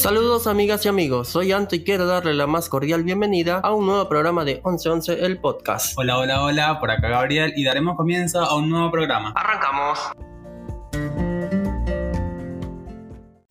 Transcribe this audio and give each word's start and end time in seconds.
Saludos 0.00 0.46
amigas 0.46 0.86
y 0.86 0.88
amigos, 0.88 1.28
soy 1.28 1.52
Anto 1.52 1.76
y 1.76 1.84
quiero 1.84 2.06
darle 2.06 2.32
la 2.32 2.46
más 2.46 2.70
cordial 2.70 3.04
bienvenida 3.04 3.60
a 3.62 3.74
un 3.74 3.84
nuevo 3.84 4.08
programa 4.08 4.46
de 4.46 4.54
1111 4.54 5.26
el 5.26 5.38
podcast. 5.38 5.92
Hola, 5.98 6.16
hola, 6.16 6.42
hola, 6.42 6.80
por 6.80 6.90
acá 6.90 7.10
Gabriel 7.10 7.52
y 7.54 7.64
daremos 7.64 7.98
comienzo 7.98 8.40
a 8.40 8.56
un 8.56 8.70
nuevo 8.70 8.90
programa. 8.90 9.34
Arrancamos. 9.36 9.98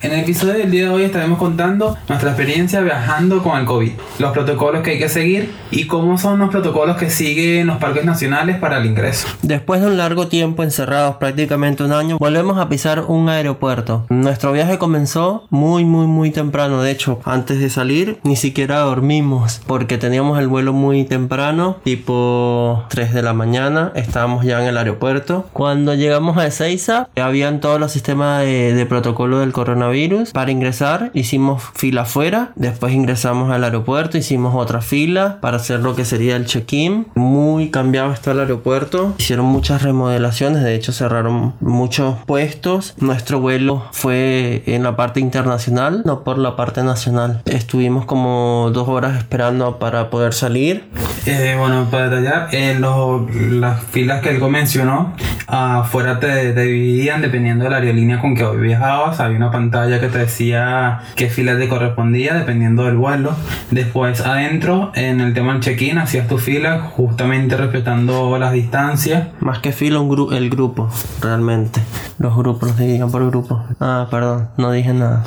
En 0.09 0.15
el 0.15 0.21
episodio 0.21 0.53
del 0.53 0.71
día 0.71 0.85
de 0.85 0.89
hoy 0.89 1.03
estaremos 1.03 1.37
contando 1.37 1.95
nuestra 2.07 2.31
experiencia 2.31 2.81
viajando 2.81 3.43
con 3.43 3.59
el 3.59 3.65
COVID, 3.67 3.91
los 4.17 4.31
protocolos 4.31 4.81
que 4.81 4.89
hay 4.89 4.97
que 4.97 5.07
seguir 5.07 5.53
y 5.69 5.85
cómo 5.85 6.17
son 6.17 6.39
los 6.39 6.49
protocolos 6.49 6.97
que 6.97 7.11
siguen 7.11 7.67
los 7.67 7.77
parques 7.77 8.05
nacionales 8.05 8.57
para 8.57 8.79
el 8.79 8.87
ingreso. 8.87 9.27
Después 9.43 9.81
de 9.81 9.85
un 9.85 9.97
largo 9.97 10.27
tiempo 10.27 10.63
encerrados, 10.63 11.17
prácticamente 11.17 11.83
un 11.83 11.91
año, 11.91 12.17
volvemos 12.17 12.57
a 12.57 12.69
pisar 12.69 13.01
un 13.01 13.29
aeropuerto. 13.29 14.07
Nuestro 14.09 14.51
viaje 14.51 14.79
comenzó 14.79 15.45
muy 15.51 15.85
muy 15.85 16.07
muy 16.07 16.31
temprano, 16.31 16.81
de 16.81 16.89
hecho, 16.89 17.19
antes 17.23 17.59
de 17.59 17.69
salir 17.69 18.17
ni 18.23 18.35
siquiera 18.35 18.79
dormimos 18.79 19.61
porque 19.67 19.99
teníamos 19.99 20.39
el 20.39 20.47
vuelo 20.47 20.73
muy 20.73 21.03
temprano, 21.03 21.77
tipo 21.83 22.83
3 22.89 23.13
de 23.13 23.21
la 23.21 23.33
mañana, 23.33 23.91
estábamos 23.93 24.43
ya 24.43 24.59
en 24.59 24.69
el 24.69 24.77
aeropuerto. 24.77 25.45
Cuando 25.53 25.93
llegamos 25.93 26.35
a 26.39 26.47
Ezeiza, 26.47 27.09
habían 27.15 27.59
todos 27.59 27.79
los 27.79 27.91
sistemas 27.91 28.41
de, 28.41 28.73
de 28.73 28.85
protocolo 28.87 29.37
del 29.41 29.51
coronavirus 29.51 29.98
para 30.33 30.51
ingresar 30.51 31.11
hicimos 31.13 31.61
fila 31.75 32.03
afuera, 32.03 32.51
después 32.55 32.93
ingresamos 32.93 33.51
al 33.51 33.63
aeropuerto, 33.63 34.17
hicimos 34.17 34.55
otra 34.55 34.81
fila 34.81 35.39
para 35.41 35.57
hacer 35.57 35.81
lo 35.81 35.95
que 35.95 36.05
sería 36.05 36.35
el 36.35 36.45
check-in. 36.45 37.07
Muy 37.15 37.69
cambiado 37.69 38.13
está 38.13 38.31
el 38.31 38.39
aeropuerto, 38.39 39.13
hicieron 39.17 39.45
muchas 39.45 39.81
remodelaciones, 39.81 40.63
de 40.63 40.75
hecho 40.75 40.93
cerraron 40.93 41.53
muchos 41.59 42.15
puestos. 42.25 42.95
Nuestro 42.99 43.39
vuelo 43.41 43.83
fue 43.91 44.63
en 44.67 44.83
la 44.83 44.95
parte 44.95 45.19
internacional, 45.19 46.03
no 46.05 46.23
por 46.23 46.37
la 46.37 46.55
parte 46.55 46.83
nacional. 46.83 47.41
Estuvimos 47.45 48.05
como 48.05 48.69
dos 48.73 48.87
horas 48.87 49.17
esperando 49.17 49.79
para 49.79 50.09
poder 50.09 50.33
salir. 50.33 50.85
Eh, 51.25 51.55
bueno, 51.59 51.87
para 51.91 52.09
detallar, 52.09 52.55
en 52.55 53.59
las 53.59 53.83
filas 53.83 54.21
que 54.21 54.29
él 54.29 54.39
mencionó, 54.49 55.13
afuera 55.47 56.19
te, 56.19 56.53
te 56.53 56.61
dividían 56.61 57.21
dependiendo 57.21 57.65
de 57.65 57.69
la 57.69 57.77
aerolínea 57.77 58.19
con 58.19 58.35
que 58.35 58.43
hoy 58.43 58.57
viajabas, 58.57 59.19
había 59.19 59.37
una 59.37 59.51
pantalla 59.51 59.88
ya 59.89 59.99
que 59.99 60.07
te 60.07 60.19
decía 60.19 61.01
qué 61.15 61.29
fila 61.29 61.57
te 61.57 61.67
correspondía 61.67 62.33
dependiendo 62.33 62.83
del 62.85 62.97
vuelo. 62.97 63.35
Después 63.71 64.21
adentro, 64.21 64.91
en 64.95 65.21
el 65.21 65.33
tema 65.33 65.53
del 65.53 65.61
check-in, 65.61 65.97
hacías 65.97 66.27
tu 66.27 66.37
fila 66.37 66.79
justamente 66.79 67.57
respetando 67.57 68.37
las 68.37 68.53
distancias. 68.53 69.29
Más 69.39 69.59
que 69.59 69.71
fila, 69.71 69.99
un 69.99 70.33
el 70.33 70.49
grupo, 70.49 70.89
realmente. 71.21 71.81
Los 72.17 72.35
grupos, 72.35 72.69
los 72.69 72.77
dividían 72.77 73.11
por 73.11 73.25
grupo. 73.29 73.63
Ah, 73.79 74.07
perdón, 74.09 74.49
no 74.57 74.71
dije 74.71 74.93
nada. 74.93 75.23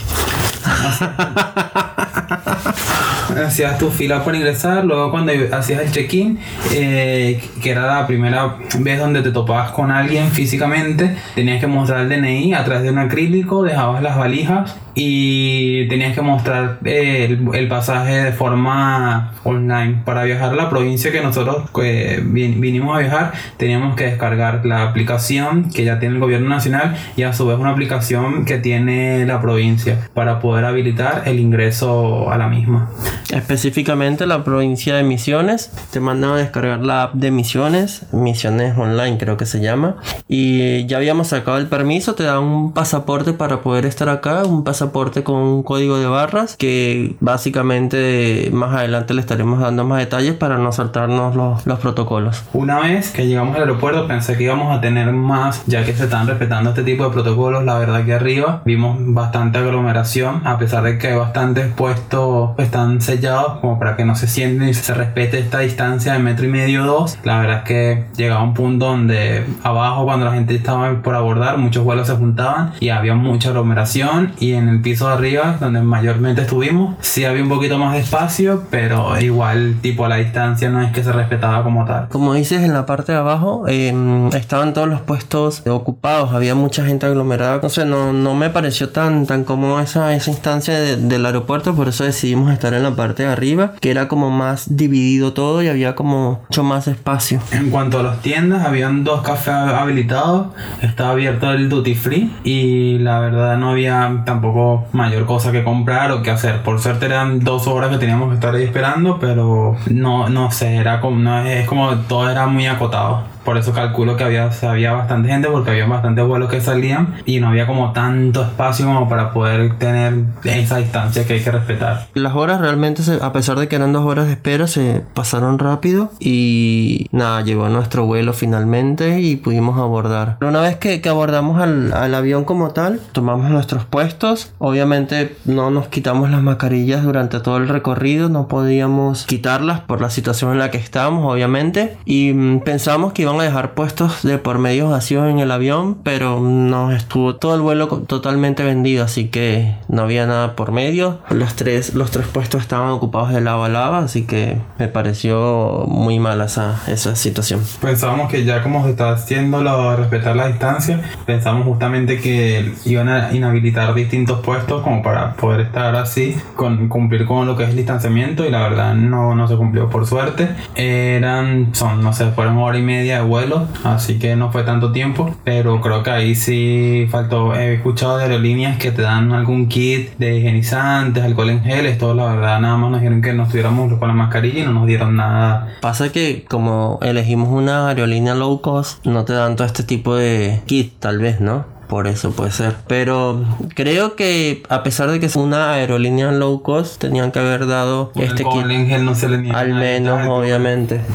hacías 3.40 3.78
tu 3.78 3.90
fila 3.90 4.24
por 4.24 4.34
ingresar, 4.34 4.84
luego 4.84 5.10
cuando 5.10 5.32
hacías 5.52 5.82
el 5.82 5.90
check-in, 5.90 6.38
eh, 6.72 7.40
que 7.62 7.70
era 7.70 7.86
la 7.86 8.06
primera 8.06 8.56
vez 8.78 8.98
donde 8.98 9.22
te 9.22 9.30
topabas 9.30 9.70
con 9.72 9.90
alguien 9.90 10.30
físicamente, 10.30 11.16
tenías 11.34 11.60
que 11.60 11.66
mostrar 11.66 12.00
el 12.00 12.08
DNI 12.08 12.54
a 12.54 12.64
través 12.64 12.82
de 12.84 12.90
un 12.90 12.98
acrílico, 12.98 13.62
dejabas 13.62 14.02
las 14.02 14.16
valijas 14.16 14.76
y 14.94 15.88
tenías 15.88 16.14
que 16.14 16.22
mostrar 16.22 16.78
eh, 16.84 17.38
el, 17.52 17.68
pasaje 17.68 18.24
de 18.24 18.32
forma 18.32 19.32
online. 19.44 20.02
Para 20.04 20.24
viajar 20.24 20.52
a 20.52 20.54
la 20.54 20.68
provincia 20.68 21.10
que 21.10 21.22
nosotros 21.22 21.70
eh, 21.82 22.20
vinimos 22.22 22.96
a 22.96 23.00
viajar, 23.00 23.32
teníamos 23.56 23.96
que 23.96 24.04
descargar 24.04 24.66
la 24.66 24.82
aplicación 24.82 25.70
que 25.70 25.84
ya 25.84 25.98
tiene 25.98 26.16
el 26.16 26.20
gobierno 26.20 26.48
nacional 26.48 26.96
y 27.16 27.22
a 27.22 27.32
su 27.32 27.46
vez 27.46 27.58
una 27.58 27.70
aplicación 27.70 28.44
que 28.44 28.58
tiene 28.58 29.24
la 29.24 29.40
provincia 29.40 30.08
para 30.12 30.40
poder 30.40 30.64
habilitar 30.64 31.22
el 31.26 31.40
ingreso 31.40 32.30
a 32.30 32.36
la 32.36 32.48
misma. 32.48 32.90
Específicamente 33.30 34.26
la 34.26 34.44
provincia 34.44 34.96
de 34.96 35.02
Misiones, 35.02 35.70
te 35.90 36.00
mandan 36.00 36.32
a 36.32 36.36
descargar 36.36 36.80
la 36.80 37.04
app 37.04 37.14
de 37.14 37.30
Misiones, 37.30 38.06
Misiones 38.12 38.76
Online 38.76 39.18
creo 39.18 39.36
que 39.36 39.46
se 39.46 39.60
llama, 39.60 39.96
y 40.28 40.86
ya 40.86 40.96
habíamos 40.96 41.28
sacado 41.28 41.58
el 41.58 41.66
permiso, 41.66 42.14
te 42.14 42.24
dan 42.24 42.42
un 42.42 42.72
pasaporte 42.72 43.32
para 43.32 43.60
poder 43.60 43.86
estar 43.86 44.08
acá, 44.08 44.44
un 44.44 44.64
pasaporte 44.64 45.22
con 45.22 45.36
un 45.36 45.62
código 45.62 45.98
de 45.98 46.06
barras 46.06 46.56
que 46.56 47.16
básicamente 47.20 48.50
más 48.52 48.74
adelante 48.74 49.14
le 49.14 49.20
estaremos 49.20 49.60
dando 49.60 49.84
más 49.84 49.98
detalles 49.98 50.34
para 50.34 50.58
no 50.58 50.72
saltarnos 50.72 51.36
los, 51.36 51.66
los 51.66 51.78
protocolos. 51.78 52.44
Una 52.52 52.80
vez 52.80 53.10
que 53.10 53.26
llegamos 53.26 53.56
al 53.56 53.62
aeropuerto 53.62 54.06
pensé 54.06 54.36
que 54.36 54.44
íbamos 54.44 54.76
a 54.76 54.80
tener 54.80 55.12
más 55.12 55.62
ya 55.66 55.84
que 55.84 55.94
se 55.94 56.04
están 56.04 56.26
respetando 56.26 56.70
este 56.70 56.82
tipo 56.82 57.04
de 57.04 57.10
protocolos. 57.10 57.64
La 57.64 57.78
verdad 57.78 58.04
que 58.04 58.14
arriba 58.14 58.62
vimos 58.64 58.96
bastante 58.98 59.58
aglomeración 59.58 60.42
a 60.46 60.58
pesar 60.58 60.84
de 60.84 60.98
que 60.98 61.14
bastantes 61.14 61.72
puestos 61.74 62.50
están 62.58 63.00
sellados 63.02 63.58
como 63.60 63.78
para 63.78 63.96
que 63.96 64.04
no 64.04 64.16
se 64.16 64.26
sienten 64.26 64.68
y 64.68 64.74
se 64.74 64.94
respete 64.94 65.38
esta 65.38 65.60
distancia 65.60 66.14
de 66.14 66.18
metro 66.18 66.46
y 66.46 66.48
medio 66.48 66.84
dos. 66.84 67.18
La 67.24 67.40
verdad 67.40 67.58
es 67.58 67.64
que 67.64 68.04
llegaba 68.16 68.42
un 68.42 68.54
punto 68.54 68.86
donde 68.86 69.44
abajo 69.62 70.04
cuando 70.04 70.26
la 70.26 70.32
gente 70.32 70.54
estaba 70.54 71.02
por 71.02 71.14
abordar 71.14 71.58
muchos 71.58 71.84
vuelos 71.84 72.06
se 72.06 72.14
juntaban 72.14 72.72
y 72.80 72.88
había 72.88 73.14
mucha 73.14 73.50
aglomeración 73.50 74.32
y 74.38 74.52
en 74.52 74.68
el 74.68 74.80
piso 74.80 75.08
de 75.08 75.14
arriba, 75.14 75.56
donde 75.60 75.82
mayormente 75.82 76.42
estuvimos, 76.42 76.96
sí 77.00 77.24
había 77.24 77.42
un 77.42 77.48
poquito 77.48 77.78
más 77.78 77.94
de 77.94 78.00
espacio, 78.00 78.64
pero 78.70 79.18
igual, 79.20 79.76
tipo, 79.80 80.06
la 80.08 80.16
distancia 80.16 80.70
no 80.70 80.80
es 80.82 80.92
que 80.92 81.02
se 81.02 81.12
respetaba 81.12 81.62
como 81.62 81.84
tal. 81.84 82.08
Como 82.08 82.34
dices, 82.34 82.62
en 82.62 82.72
la 82.72 82.86
parte 82.86 83.12
de 83.12 83.18
abajo 83.18 83.64
em, 83.68 84.28
estaban 84.28 84.72
todos 84.74 84.88
los 84.88 85.00
puestos 85.00 85.62
ocupados, 85.66 86.32
había 86.32 86.54
mucha 86.54 86.84
gente 86.84 87.06
aglomerada. 87.06 87.60
No 87.62 87.68
sé, 87.68 87.84
no, 87.84 88.12
no 88.12 88.34
me 88.34 88.50
pareció 88.50 88.90
tan, 88.90 89.26
tan 89.26 89.44
cómodo 89.44 89.80
esa, 89.80 90.14
esa 90.14 90.30
instancia 90.30 90.78
del 90.78 91.26
aeropuerto, 91.26 91.74
por 91.74 91.88
eso 91.88 92.04
decidimos 92.04 92.52
estar 92.52 92.74
en 92.74 92.82
la 92.82 92.91
parte 92.96 93.24
de 93.24 93.30
arriba, 93.30 93.72
que 93.80 93.90
era 93.90 94.08
como 94.08 94.30
más 94.30 94.76
dividido 94.76 95.32
todo 95.32 95.62
y 95.62 95.68
había 95.68 95.94
como 95.94 96.42
mucho 96.48 96.62
más 96.62 96.88
espacio. 96.88 97.40
En 97.52 97.70
cuanto 97.70 98.00
a 98.00 98.02
las 98.02 98.20
tiendas, 98.20 98.64
habían 98.64 99.04
dos 99.04 99.22
cafés 99.22 99.54
habilitados, 99.54 100.48
estaba 100.82 101.10
abierto 101.10 101.50
el 101.52 101.68
duty 101.68 101.94
free 101.94 102.30
y 102.44 102.98
la 102.98 103.20
verdad 103.20 103.56
no 103.56 103.70
había 103.70 104.22
tampoco 104.24 104.86
mayor 104.92 105.26
cosa 105.26 105.52
que 105.52 105.64
comprar 105.64 106.12
o 106.12 106.22
que 106.22 106.30
hacer. 106.30 106.62
Por 106.62 106.80
suerte 106.80 107.06
eran 107.06 107.40
dos 107.40 107.66
horas 107.66 107.90
que 107.90 107.98
teníamos 107.98 108.28
que 108.28 108.34
estar 108.34 108.54
ahí 108.54 108.64
esperando, 108.64 109.18
pero 109.18 109.76
no, 109.90 110.28
no 110.28 110.50
sé, 110.50 110.76
era 110.76 111.00
como, 111.00 111.18
no, 111.18 111.44
es 111.44 111.66
como 111.66 111.94
todo 111.96 112.30
era 112.30 112.46
muy 112.46 112.66
acotado. 112.66 113.31
Por 113.44 113.56
eso 113.56 113.72
calculo 113.72 114.16
que 114.16 114.24
había, 114.24 114.50
había 114.62 114.92
bastante 114.92 115.28
gente 115.28 115.48
porque 115.48 115.70
había 115.70 115.86
bastantes 115.86 116.26
vuelos 116.26 116.50
que 116.50 116.60
salían 116.60 117.16
y 117.24 117.40
no 117.40 117.48
había 117.48 117.66
como 117.66 117.92
tanto 117.92 118.42
espacio 118.42 118.86
como 118.86 119.08
para 119.08 119.32
poder 119.32 119.78
tener 119.78 120.14
esa 120.44 120.78
distancia 120.78 121.26
que 121.26 121.34
hay 121.34 121.40
que 121.42 121.50
respetar. 121.50 122.06
Las 122.14 122.34
horas 122.34 122.60
realmente, 122.60 123.02
a 123.20 123.32
pesar 123.32 123.58
de 123.58 123.68
que 123.68 123.76
eran 123.76 123.92
dos 123.92 124.04
horas 124.04 124.26
de 124.26 124.32
espera, 124.32 124.66
se 124.66 125.02
pasaron 125.14 125.58
rápido 125.58 126.10
y 126.20 127.06
nada, 127.12 127.42
llegó 127.42 127.68
nuestro 127.68 128.06
vuelo 128.06 128.32
finalmente 128.32 129.20
y 129.20 129.36
pudimos 129.36 129.78
abordar. 129.78 130.38
Una 130.40 130.60
vez 130.60 130.76
que, 130.76 131.00
que 131.00 131.08
abordamos 131.08 131.60
al, 131.60 131.92
al 131.92 132.14
avión 132.14 132.44
como 132.44 132.70
tal, 132.70 133.00
tomamos 133.12 133.50
nuestros 133.50 133.84
puestos. 133.84 134.52
Obviamente 134.58 135.36
no 135.44 135.70
nos 135.70 135.88
quitamos 135.88 136.30
las 136.30 136.42
mascarillas 136.42 137.02
durante 137.02 137.40
todo 137.40 137.56
el 137.56 137.68
recorrido, 137.68 138.28
no 138.28 138.48
podíamos 138.48 139.26
quitarlas 139.26 139.80
por 139.80 140.00
la 140.00 140.10
situación 140.10 140.52
en 140.52 140.58
la 140.58 140.70
que 140.70 140.78
estábamos, 140.78 141.30
obviamente. 141.30 141.96
Y 142.04 142.32
mm, 142.32 142.60
pensamos 142.60 143.12
que 143.12 143.22
iban 143.32 143.40
a 143.40 143.44
dejar 143.44 143.72
puestos 143.72 144.22
de 144.22 144.36
por 144.36 144.58
medio 144.58 144.90
vacíos 144.90 145.28
en 145.28 145.38
el 145.38 145.50
avión, 145.50 145.96
pero 146.02 146.40
nos 146.40 146.92
estuvo 146.92 147.36
todo 147.36 147.54
el 147.54 147.62
vuelo 147.62 147.88
totalmente 147.88 148.62
vendido, 148.62 149.04
así 149.04 149.28
que 149.28 149.74
no 149.88 150.02
había 150.02 150.26
nada 150.26 150.54
por 150.54 150.70
medio. 150.70 151.18
Los 151.30 151.54
tres, 151.54 151.94
los 151.94 152.10
tres 152.10 152.26
puestos 152.26 152.60
estaban 152.60 152.90
ocupados 152.90 153.32
de 153.32 153.40
lava 153.40 153.66
a 153.66 153.68
lava, 153.70 153.98
así 154.00 154.24
que 154.24 154.58
me 154.78 154.88
pareció 154.88 155.86
muy 155.88 156.18
mala 156.18 156.44
esa, 156.44 156.82
esa 156.88 157.16
situación. 157.16 157.60
Pensábamos 157.80 158.30
que 158.30 158.44
ya 158.44 158.62
como 158.62 158.84
se 158.84 158.90
estaba 158.90 159.12
haciendo 159.12 159.62
lo 159.62 159.96
respetar 159.96 160.36
la 160.36 160.48
distancia, 160.48 161.00
pensamos 161.24 161.64
justamente 161.64 162.20
que 162.20 162.74
iban 162.84 163.08
a 163.08 163.32
inhabilitar 163.34 163.94
distintos 163.94 164.40
puestos 164.40 164.82
como 164.82 165.02
para 165.02 165.34
poder 165.34 165.62
estar 165.62 165.96
así, 165.96 166.36
con 166.54 166.88
cumplir 166.88 167.26
con 167.26 167.46
lo 167.46 167.56
que 167.56 167.64
es 167.64 167.70
el 167.70 167.76
distanciamiento 167.76 168.44
y 168.44 168.50
la 168.50 168.62
verdad 168.62 168.94
no, 168.94 169.34
no 169.34 169.48
se 169.48 169.56
cumplió 169.56 169.88
por 169.88 170.06
suerte. 170.06 170.50
Eran, 170.74 171.74
son, 171.74 172.02
no 172.02 172.12
sé, 172.12 172.26
fueron 172.32 172.58
hora 172.58 172.78
y 172.78 172.82
media 172.82 173.21
de 173.22 173.28
vuelo, 173.28 173.66
así 173.84 174.18
que 174.18 174.36
no 174.36 174.50
fue 174.50 174.62
tanto 174.64 174.92
tiempo, 174.92 175.34
pero 175.44 175.80
creo 175.80 176.02
que 176.02 176.10
ahí 176.10 176.34
sí 176.34 177.06
faltó. 177.10 177.54
He 177.54 177.74
escuchado 177.74 178.18
de 178.18 178.24
aerolíneas 178.24 178.78
que 178.78 178.90
te 178.90 179.02
dan 179.02 179.32
algún 179.32 179.68
kit 179.68 180.16
de 180.18 180.38
higienizantes, 180.38 181.22
alcohol 181.22 181.50
en 181.50 181.62
gel, 181.62 181.86
esto 181.86 182.14
la 182.14 182.26
verdad 182.26 182.60
nada 182.60 182.76
más 182.76 182.90
nos 182.90 183.00
dijeron 183.00 183.22
que 183.22 183.32
nos 183.32 183.48
tuviéramos 183.48 183.92
con 183.98 184.08
la 184.08 184.14
mascarilla 184.14 184.62
y 184.62 184.66
no 184.66 184.72
nos 184.72 184.86
dieron 184.86 185.16
nada. 185.16 185.74
Pasa 185.80 186.12
que 186.12 186.44
como 186.48 186.98
elegimos 187.02 187.48
una 187.48 187.88
aerolínea 187.88 188.34
low 188.34 188.60
cost, 188.60 189.04
no 189.06 189.24
te 189.24 189.32
dan 189.32 189.56
todo 189.56 189.66
este 189.66 189.82
tipo 189.82 190.14
de 190.14 190.60
kit, 190.66 190.94
tal 190.98 191.18
vez, 191.18 191.40
¿no? 191.40 191.71
Por 191.92 192.06
eso 192.06 192.30
puede 192.30 192.50
ser. 192.52 192.74
Pero 192.86 193.44
creo 193.74 194.16
que 194.16 194.62
a 194.70 194.82
pesar 194.82 195.10
de 195.10 195.20
que 195.20 195.26
es 195.26 195.36
una 195.36 195.72
aerolínea 195.72 196.32
low 196.32 196.62
cost, 196.62 196.98
tenían 196.98 197.32
que 197.32 197.38
haber 197.38 197.66
dado 197.66 198.12
este 198.14 198.44
Con 198.44 198.66
kit. 198.66 198.88
no 199.00 199.14
se 199.14 199.28
le 199.28 199.50
Al 199.50 199.74
menos, 199.74 200.16
nada, 200.20 200.30
obviamente. 200.30 201.02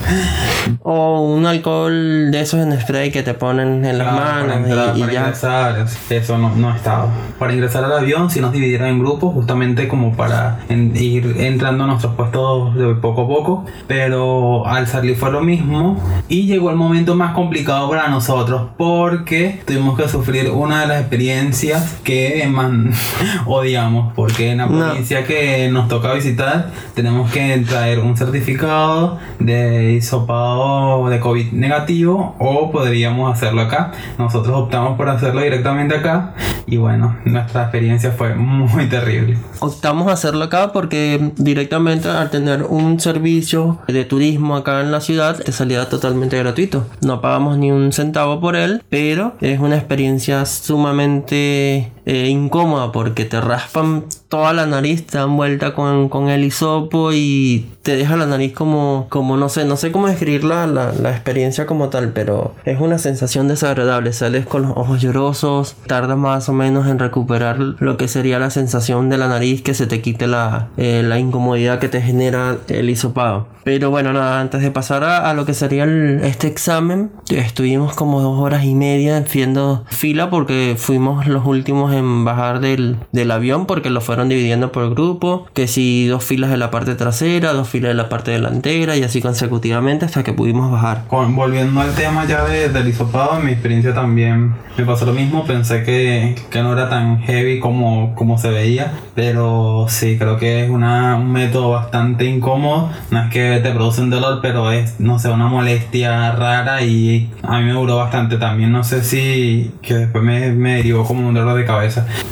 O 0.83 1.21
un 1.21 1.45
alcohol 1.45 2.29
de 2.31 2.41
esos 2.41 2.59
en 2.59 2.77
spray 2.79 3.09
que 3.09 3.23
te 3.23 3.33
ponen 3.33 3.85
en 3.85 3.97
las 3.97 4.07
Claro, 4.09 4.47
manos 4.47 4.57
entrar, 4.67 4.95
y, 4.95 4.99
y 4.99 5.01
para 5.01 5.13
ya. 5.13 5.19
ingresar, 5.21 5.85
eso 6.09 6.37
no, 6.37 6.55
no 6.55 6.75
estaba. 6.75 7.07
Para 7.39 7.53
ingresar 7.53 7.83
al 7.85 7.93
avión, 7.93 8.29
si 8.29 8.39
nos 8.41 8.51
dividieron 8.51 8.87
en 8.89 8.99
grupos, 8.99 9.33
justamente 9.33 9.87
como 9.87 10.13
para 10.15 10.59
en- 10.69 10.95
ir 10.95 11.35
entrando 11.39 11.85
a 11.85 11.87
nuestros 11.87 12.13
puestos 12.15 12.75
de 12.75 12.93
poco 12.95 13.23
a 13.23 13.27
poco. 13.27 13.65
Pero 13.87 14.67
al 14.67 14.87
salir 14.87 15.15
fue 15.17 15.31
lo 15.31 15.41
mismo. 15.41 16.01
Y 16.27 16.47
llegó 16.47 16.69
el 16.69 16.75
momento 16.75 17.15
más 17.15 17.33
complicado 17.33 17.89
para 17.89 18.09
nosotros, 18.09 18.63
porque 18.77 19.61
tuvimos 19.65 19.97
que 19.97 20.07
sufrir 20.09 20.49
una 20.67 20.81
de 20.81 20.87
las 20.87 20.99
experiencias 21.01 21.95
que 22.03 22.45
más 22.49 22.71
odiamos. 23.45 24.13
Porque 24.13 24.51
en 24.51 24.57
la 24.59 24.67
No. 24.67 24.85
provincia 24.89 25.23
que 25.25 25.69
nos 25.71 25.87
toca 25.87 26.13
visitar, 26.13 26.71
tenemos 26.93 27.31
que 27.31 27.57
traer 27.67 27.99
un 27.99 28.15
certificado 28.15 29.17
de 29.39 29.93
hisopado 29.93 31.09
de 31.09 31.19
COVID 31.19 31.51
negativo 31.53 32.35
o 32.39 32.71
podríamos 32.71 33.33
hacerlo 33.33 33.61
acá. 33.61 33.91
Nosotros 34.17 34.55
optamos 34.55 34.97
por 34.97 35.09
hacerlo 35.09 35.41
directamente 35.41 35.95
acá 35.95 36.33
y 36.65 36.77
bueno, 36.77 37.15
nuestra 37.25 37.63
experiencia 37.63 38.11
fue 38.11 38.35
muy 38.35 38.87
terrible. 38.87 39.37
Optamos 39.59 40.07
a 40.09 40.13
hacerlo 40.13 40.43
acá 40.45 40.71
porque 40.73 41.31
directamente 41.37 42.09
al 42.09 42.29
tener 42.29 42.63
un 42.63 42.99
servicio 42.99 43.79
de 43.87 44.05
turismo 44.05 44.55
acá 44.55 44.81
en 44.81 44.91
la 44.91 45.01
ciudad 45.01 45.37
te 45.37 45.51
salía 45.51 45.87
totalmente 45.89 46.37
gratuito. 46.37 46.85
No 47.01 47.21
pagamos 47.21 47.57
ni 47.57 47.71
un 47.71 47.91
centavo 47.93 48.39
por 48.39 48.55
él, 48.55 48.83
pero 48.89 49.33
es 49.41 49.59
una 49.59 49.77
experiencia 49.77 50.43
sumamente 50.61 51.91
eh, 52.07 52.29
incómoda 52.29 52.93
porque 52.93 53.25
te 53.25 53.41
raspan 53.41 54.05
toda 54.29 54.53
la 54.53 54.65
nariz, 54.65 55.05
te 55.05 55.17
dan 55.17 55.35
vuelta 55.35 55.73
con, 55.73 56.07
con 56.07 56.29
el 56.29 56.45
hisopo 56.45 57.11
y 57.11 57.67
te 57.83 57.97
deja 57.97 58.15
la 58.15 58.25
nariz 58.25 58.53
como, 58.53 59.07
como 59.09 59.35
no 59.35 59.49
sé, 59.49 59.65
no 59.65 59.75
sé 59.75 59.91
cómo 59.91 60.07
describir 60.07 60.45
la, 60.45 60.67
la, 60.67 61.11
experiencia 61.11 61.65
como 61.65 61.89
tal, 61.89 62.13
pero 62.13 62.53
es 62.63 62.79
una 62.79 62.97
sensación 62.97 63.49
desagradable. 63.49 64.13
Sales 64.13 64.45
con 64.45 64.61
los 64.63 64.71
ojos 64.71 65.01
llorosos, 65.01 65.75
tardas 65.85 66.17
más 66.17 66.47
o 66.47 66.53
menos 66.53 66.87
en 66.87 66.99
recuperar 66.99 67.59
lo 67.59 67.97
que 67.97 68.07
sería 68.07 68.39
la 68.39 68.51
sensación 68.51 69.09
de 69.09 69.17
la 69.17 69.27
nariz, 69.27 69.61
que 69.61 69.73
se 69.73 69.85
te 69.85 70.01
quite 70.01 70.27
la, 70.27 70.69
eh, 70.77 71.03
la 71.03 71.19
incomodidad 71.19 71.79
que 71.79 71.89
te 71.89 72.01
genera 72.01 72.57
el 72.69 72.89
hisopado. 72.89 73.47
Pero 73.63 73.89
bueno, 73.89 74.13
nada, 74.13 74.39
antes 74.39 74.61
de 74.61 74.71
pasar 74.71 75.03
a, 75.03 75.29
a 75.29 75.33
lo 75.33 75.45
que 75.45 75.53
sería 75.53 75.83
este 76.23 76.47
examen, 76.47 77.11
estuvimos 77.29 77.95
como 77.95 78.21
dos 78.21 78.39
horas 78.39 78.63
y 78.63 78.75
media 78.75 79.17
haciendo 79.17 79.83
fila 79.87 80.29
porque 80.29 80.75
fuimos 80.77 81.27
los 81.27 81.45
últimos 81.45 81.93
en 81.93 81.96
bajar 82.01 82.59
del, 82.59 82.97
del 83.11 83.31
avión 83.31 83.65
porque 83.65 83.89
lo 83.89 84.01
fueron 84.01 84.29
dividiendo 84.29 84.71
por 84.71 84.89
grupo, 84.93 85.47
que 85.53 85.67
si 85.67 86.07
dos 86.07 86.23
filas 86.23 86.49
de 86.49 86.57
la 86.57 86.71
parte 86.71 86.95
trasera, 86.95 87.53
dos 87.53 87.67
filas 87.69 87.89
de 87.89 87.95
la 87.95 88.09
parte 88.09 88.31
delantera 88.31 88.95
y 88.95 89.03
así 89.03 89.21
consecutivamente 89.21 90.05
hasta 90.05 90.23
que 90.23 90.33
pudimos 90.33 90.71
bajar. 90.71 91.03
Con- 91.07 91.35
volviendo 91.35 91.79
al 91.81 91.93
tema 91.93 92.25
ya 92.25 92.43
de- 92.45 92.69
del 92.69 92.87
hisopado, 92.87 93.39
en 93.39 93.45
mi 93.45 93.51
experiencia 93.51 93.93
también 93.93 94.53
me 94.77 94.85
pasó 94.85 95.05
lo 95.05 95.13
mismo. 95.13 95.45
Pensé 95.45 95.83
que, 95.83 96.35
que 96.49 96.61
no 96.61 96.73
era 96.73 96.89
tan 96.89 97.19
heavy 97.21 97.59
como, 97.59 98.13
como 98.15 98.37
se 98.37 98.49
veía, 98.49 98.91
pero 99.15 99.85
sí, 99.89 100.17
creo 100.17 100.37
que 100.37 100.63
es 100.63 100.69
una, 100.69 101.15
un 101.15 101.31
método 101.31 101.71
bastante 101.71 102.25
incómodo. 102.25 102.89
No 103.11 103.19
es 103.23 103.29
que 103.31 103.59
te 103.63 103.71
produce 103.71 104.01
un 104.01 104.09
dolor, 104.09 104.39
pero 104.41 104.71
es, 104.71 104.99
no 104.99 105.19
sé, 105.19 105.29
una 105.29 105.47
molestia 105.47 106.31
rara 106.33 106.81
y 106.83 107.29
a 107.43 107.57
mí 107.59 107.65
me 107.65 107.71
duró 107.73 107.97
bastante 107.97 108.37
también. 108.37 108.71
No 108.71 108.83
sé 108.83 109.03
si 109.03 109.71
que 109.81 109.93
después 109.95 110.23
me, 110.23 110.51
me 110.51 110.75
derivó 110.77 111.03
como 111.05 111.27
un 111.27 111.33
dolor 111.33 111.57
de 111.57 111.65
cabeza. 111.65 111.86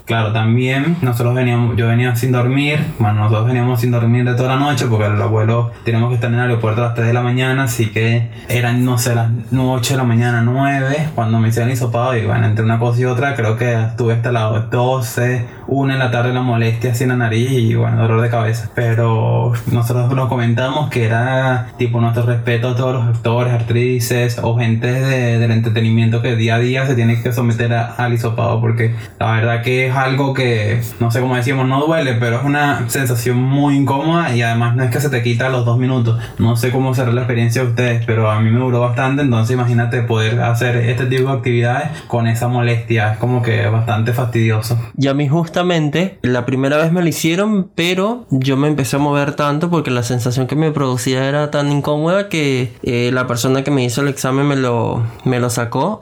Claro, 0.06 0.32
también 0.34 0.98
nosotros 1.02 1.34
veníamos, 1.36 1.76
yo 1.78 1.88
venía 1.88 2.16
sin 2.16 2.32
dormir, 2.32 2.80
bueno, 3.00 3.22
nosotros 3.22 3.48
veníamos 3.48 3.80
sin 3.82 3.92
dormir 3.92 4.26
de 4.26 4.34
toda 4.36 4.50
la 4.56 4.60
noche 4.60 4.86
porque 4.88 5.06
el 5.08 5.22
abuelo 5.22 5.72
teníamos 5.84 6.10
que 6.10 6.16
estar 6.16 6.30
en 6.30 6.36
el 6.36 6.42
aeropuerto 6.42 6.82
a 6.82 6.86
las 6.88 6.96
3 6.96 7.08
de 7.08 7.14
la 7.14 7.22
mañana, 7.22 7.64
así 7.64 7.88
que 7.88 8.30
eran, 8.50 8.86
no 8.86 8.98
sé, 8.98 9.16
las 9.16 9.30
8 9.58 9.94
de 9.94 9.98
la 9.98 10.04
mañana, 10.04 10.42
9, 10.42 11.10
cuando 11.16 11.40
me 11.40 11.50
hicieron 11.50 11.72
hisopado 11.72 12.16
y 12.18 12.26
bueno, 12.26 12.46
entre 12.46 12.64
una 12.64 12.80
cosa 12.80 13.02
y 13.02 13.06
otra 13.06 13.36
creo 13.36 13.58
que 13.58 13.74
estuve 13.74 14.14
hasta 14.14 14.32
las 14.32 14.70
12, 14.70 15.46
1 15.68 15.94
en 15.94 16.00
la 16.00 16.12
tarde 16.12 16.34
la 16.34 16.42
molestia 16.42 16.92
así 16.92 17.04
en 17.04 17.10
la 17.10 17.16
nariz 17.16 17.52
y 17.52 17.74
bueno, 17.76 17.98
dolor 18.02 18.22
de 18.22 18.30
cabeza. 18.30 18.70
Pero 18.76 19.54
nosotros 19.72 20.12
lo 20.14 20.30
comentamos 20.30 20.90
que 20.90 21.06
era 21.06 21.68
tipo 21.78 22.00
nuestro 22.02 22.24
respeto 22.26 22.70
a 22.70 22.76
todos 22.76 22.94
los 22.94 23.16
actores, 23.16 23.54
actrices 23.54 24.40
o 24.42 24.58
gente 24.58 24.88
de- 24.92 25.40
del 25.40 25.52
entretenimiento 25.52 26.22
que 26.22 26.36
día 26.36 26.56
a 26.56 26.60
día 26.60 26.86
se 26.86 26.96
tiene 26.96 27.22
que 27.22 27.32
someter 27.32 27.74
a- 27.74 27.94
al 27.96 28.14
hisopado 28.14 28.60
porque 28.62 28.94
la 29.20 29.32
verdad 29.32 29.45
que 29.62 29.88
es 29.88 29.96
algo 29.96 30.34
que, 30.34 30.82
no 31.00 31.12
sé 31.12 31.20
cómo 31.20 31.36
decimos, 31.36 31.68
no 31.68 31.86
duele, 31.86 32.14
pero 32.14 32.38
es 32.38 32.44
una 32.44 32.90
sensación 32.90 33.38
muy 33.38 33.76
incómoda 33.76 34.36
y 34.36 34.42
además 34.42 34.76
no 34.76 34.84
es 34.84 34.92
que 34.92 35.00
se 35.00 35.10
te 35.10 35.24
quita 35.24 35.48
a 35.48 35.50
los 35.50 35.66
dos 35.66 35.78
minutos. 35.78 36.20
No 36.38 36.56
sé 36.56 36.72
cómo 36.72 36.94
será 36.94 37.12
la 37.12 37.22
experiencia 37.22 37.64
de 37.64 37.70
ustedes, 37.70 38.06
pero 38.06 38.30
a 38.30 38.40
mí 38.40 38.50
me 38.50 38.60
duró 38.60 38.82
bastante, 38.82 39.22
entonces 39.22 39.54
imagínate 39.54 40.02
poder 40.02 40.40
hacer 40.42 40.78
este 40.78 41.06
tipo 41.06 41.30
de 41.30 41.38
actividades 41.38 41.90
con 42.08 42.28
esa 42.28 42.48
molestia, 42.48 43.14
es 43.14 43.18
como 43.18 43.42
que 43.42 43.68
bastante 43.68 44.14
fastidioso. 44.14 44.80
Y 44.98 45.08
a 45.08 45.14
mí 45.14 45.28
justamente 45.28 46.20
la 46.22 46.46
primera 46.46 46.78
vez 46.78 46.92
me 46.92 47.02
lo 47.02 47.08
hicieron, 47.08 47.70
pero 47.76 48.26
yo 48.30 48.58
me 48.58 48.68
empecé 48.68 48.96
a 48.98 49.00
mover 49.00 49.34
tanto 49.34 49.70
porque 49.70 49.92
la 49.92 50.04
sensación 50.04 50.48
que 50.48 50.56
me 50.56 50.72
producía 50.72 51.26
era 51.26 51.52
tan 51.52 51.72
incómoda 51.72 52.30
que 52.30 52.74
eh, 52.84 53.12
la 53.14 53.28
persona 53.28 53.64
que 53.64 53.72
me 53.72 53.84
hizo 53.84 54.02
el 54.02 54.08
examen 54.08 54.48
me 54.48 54.56
lo, 54.56 55.04
me 55.24 55.40
lo 55.40 55.50
sacó. 55.50 56.00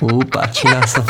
Upa, 0.00 0.50
chinazo. 0.50 1.04